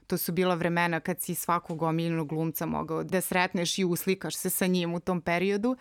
to 0.06 0.18
su 0.18 0.32
bila 0.32 0.54
vremena 0.54 1.00
kad 1.00 1.20
si 1.20 1.34
svakog 1.34 1.82
omiljenog 1.82 2.28
glumca 2.28 2.66
mogao 2.66 3.04
da 3.04 3.20
sretneš 3.20 3.78
i 3.78 3.84
uslikaš 3.84 4.36
se 4.36 4.50
sa 4.50 4.66
njim 4.66 4.94
u 4.94 5.00
tom 5.00 5.20
periodu. 5.20 5.76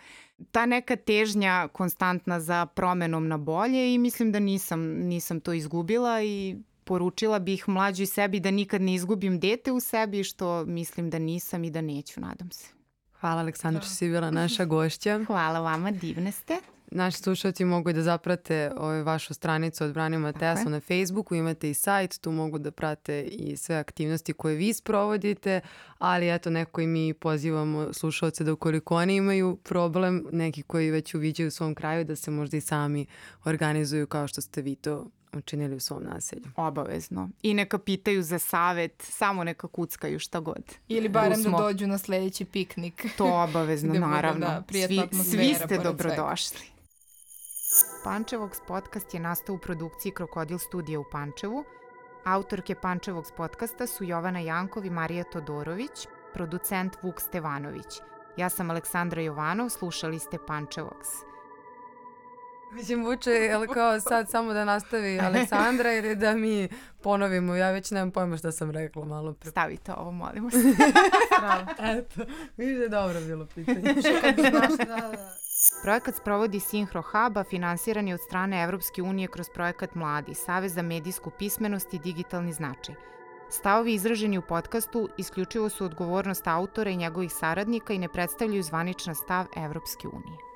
Ta 0.50 0.66
neka 0.66 0.96
težnja 0.96 1.68
konstantna 1.72 2.40
za 2.40 2.66
promenom 2.66 3.28
na 3.28 3.38
bolje 3.38 3.94
i 3.94 3.98
mislim 3.98 4.32
da 4.32 4.38
nisam, 4.38 4.80
nisam 4.80 5.40
to 5.40 5.52
izgubila 5.52 6.22
i 6.22 6.56
poručila 6.84 7.38
bih 7.38 7.68
mlađoj 7.68 8.06
sebi 8.06 8.40
da 8.40 8.50
nikad 8.50 8.80
ne 8.80 8.94
izgubim 8.94 9.40
dete 9.40 9.72
u 9.72 9.80
sebi, 9.80 10.24
što 10.24 10.64
mislim 10.64 11.10
da 11.10 11.18
nisam 11.18 11.64
i 11.64 11.70
da 11.70 11.80
neću, 11.80 12.20
nadam 12.20 12.50
se. 12.50 12.68
Hvala 13.20 13.40
Aleksandra 13.40 13.82
što 13.82 13.90
si 13.90 14.08
bila 14.08 14.30
naša 14.30 14.64
gošća. 14.64 15.24
Hvala 15.26 15.60
vama, 15.60 15.90
divne 15.90 16.32
ste. 16.32 16.58
Naši 16.94 17.18
slušalci 17.18 17.64
mogu 17.64 17.92
da 17.92 18.02
zaprate 18.02 18.70
ovaj, 18.76 19.02
vašu 19.02 19.34
stranicu 19.34 19.84
Odbranimo 19.84 20.32
Tesla 20.32 20.70
na 20.70 20.80
Facebooku, 20.80 21.34
imate 21.34 21.70
i 21.70 21.74
sajt, 21.74 22.20
tu 22.20 22.30
mogu 22.30 22.58
da 22.58 22.70
prate 22.70 23.22
i 23.22 23.56
sve 23.56 23.76
aktivnosti 23.76 24.32
koje 24.32 24.56
vi 24.56 24.72
sprovodite, 24.72 25.60
ali 25.98 26.34
eto 26.34 26.50
neko 26.50 26.80
i 26.80 26.86
mi 26.86 27.14
pozivamo 27.14 27.92
slušalce 27.92 28.44
da 28.44 28.52
ukoliko 28.52 28.96
oni 28.96 29.16
imaju 29.16 29.56
problem, 29.56 30.26
neki 30.32 30.62
koji 30.62 30.90
već 30.90 31.14
uviđaju 31.14 31.48
u 31.48 31.50
svom 31.50 31.74
kraju, 31.74 32.04
da 32.04 32.16
se 32.16 32.30
možda 32.30 32.56
i 32.56 32.60
sami 32.60 33.06
organizuju 33.44 34.06
kao 34.06 34.28
što 34.28 34.40
ste 34.40 34.62
vi 34.62 34.74
to 34.74 35.06
učinili 35.32 35.76
u 35.76 35.80
svom 35.80 36.02
naselju. 36.04 36.44
Obavezno. 36.56 37.30
I 37.42 37.54
neka 37.54 37.78
pitaju 37.78 38.22
za 38.22 38.38
savet, 38.38 39.02
samo 39.02 39.44
neka 39.44 39.68
kuckaju 39.68 40.18
šta 40.18 40.40
god. 40.40 40.62
Ili 40.88 41.08
barem 41.08 41.42
da 41.42 41.50
dođu 41.50 41.86
na 41.86 41.98
sledeći 41.98 42.44
piknik. 42.44 43.06
To 43.16 43.42
obavezno, 43.42 43.94
naravno. 44.08 44.46
Da, 44.46 44.64
svi, 44.70 45.00
svi 45.24 45.54
ste 45.54 45.78
dobrodošli. 45.78 46.73
Svega. 47.74 47.94
Pančevogs 48.04 48.60
podcast 48.66 49.14
je 49.14 49.20
nastao 49.20 49.54
u 49.54 49.58
produkciji 49.58 50.12
Krokodil 50.12 50.58
studija 50.58 51.00
u 51.00 51.04
Pančevu. 51.12 51.64
Autorke 52.24 52.74
Pančevogs 52.74 53.32
podcasta 53.36 53.86
su 53.86 54.04
Jovana 54.04 54.40
Jankov 54.40 54.84
i 54.84 54.90
Marija 54.90 55.24
Todorović, 55.24 56.08
producent 56.34 56.96
Vuk 57.02 57.20
Stevanović. 57.20 58.00
Ja 58.36 58.48
sam 58.48 58.70
Aleksandra 58.70 59.22
Jovanov, 59.22 59.68
slušali 59.68 60.18
ste 60.18 60.38
Pančevogs. 60.46 61.08
Mislim, 62.72 63.04
vuče, 63.04 63.30
je 63.30 63.66
kao 63.74 64.00
sad 64.00 64.30
samo 64.30 64.52
da 64.52 64.64
nastavi 64.64 65.20
Aleksandra 65.20 65.92
ili 65.92 66.16
da 66.16 66.34
mi 66.34 66.68
ponovimo? 67.02 67.54
Ja 67.54 67.70
već 67.70 67.90
nemam 67.90 68.10
pojma 68.10 68.36
šta 68.36 68.52
sam 68.52 68.70
rekla 68.70 69.04
malo 69.04 69.32
pre. 69.32 69.50
Stavite 69.50 69.92
ovo, 69.92 70.10
molimo 70.10 70.50
se. 70.50 70.58
Eto, 71.98 72.20
vidiš 72.56 72.76
da 72.76 72.82
je 72.82 72.88
dobro 72.88 73.20
bilo 73.20 73.46
pitanje. 73.46 73.94
da, 74.78 74.84
da. 74.86 75.43
Projekat 75.82 76.14
sprovodi 76.16 76.60
Sinhro 76.60 77.02
a 77.12 77.44
finansiran 77.44 78.08
je 78.08 78.14
od 78.14 78.20
strane 78.20 78.62
Evropske 78.62 79.02
unije 79.02 79.28
kroz 79.28 79.48
projekat 79.48 79.94
Mladi, 79.94 80.34
Savez 80.34 80.74
za 80.74 80.82
medijsku 80.82 81.30
pismenost 81.30 81.94
i 81.94 81.98
digitalni 81.98 82.52
značaj. 82.52 82.94
Stavovi 83.48 83.94
izraženi 83.94 84.38
u 84.38 84.42
podcastu 84.42 85.08
isključivo 85.18 85.68
su 85.68 85.84
odgovornost 85.84 86.46
autora 86.46 86.90
i 86.90 86.96
njegovih 86.96 87.32
saradnika 87.32 87.92
i 87.92 87.98
ne 87.98 88.08
predstavljaju 88.08 88.62
zvanična 88.62 89.14
stav 89.14 89.46
Evropske 89.56 90.08
unije. 90.08 90.53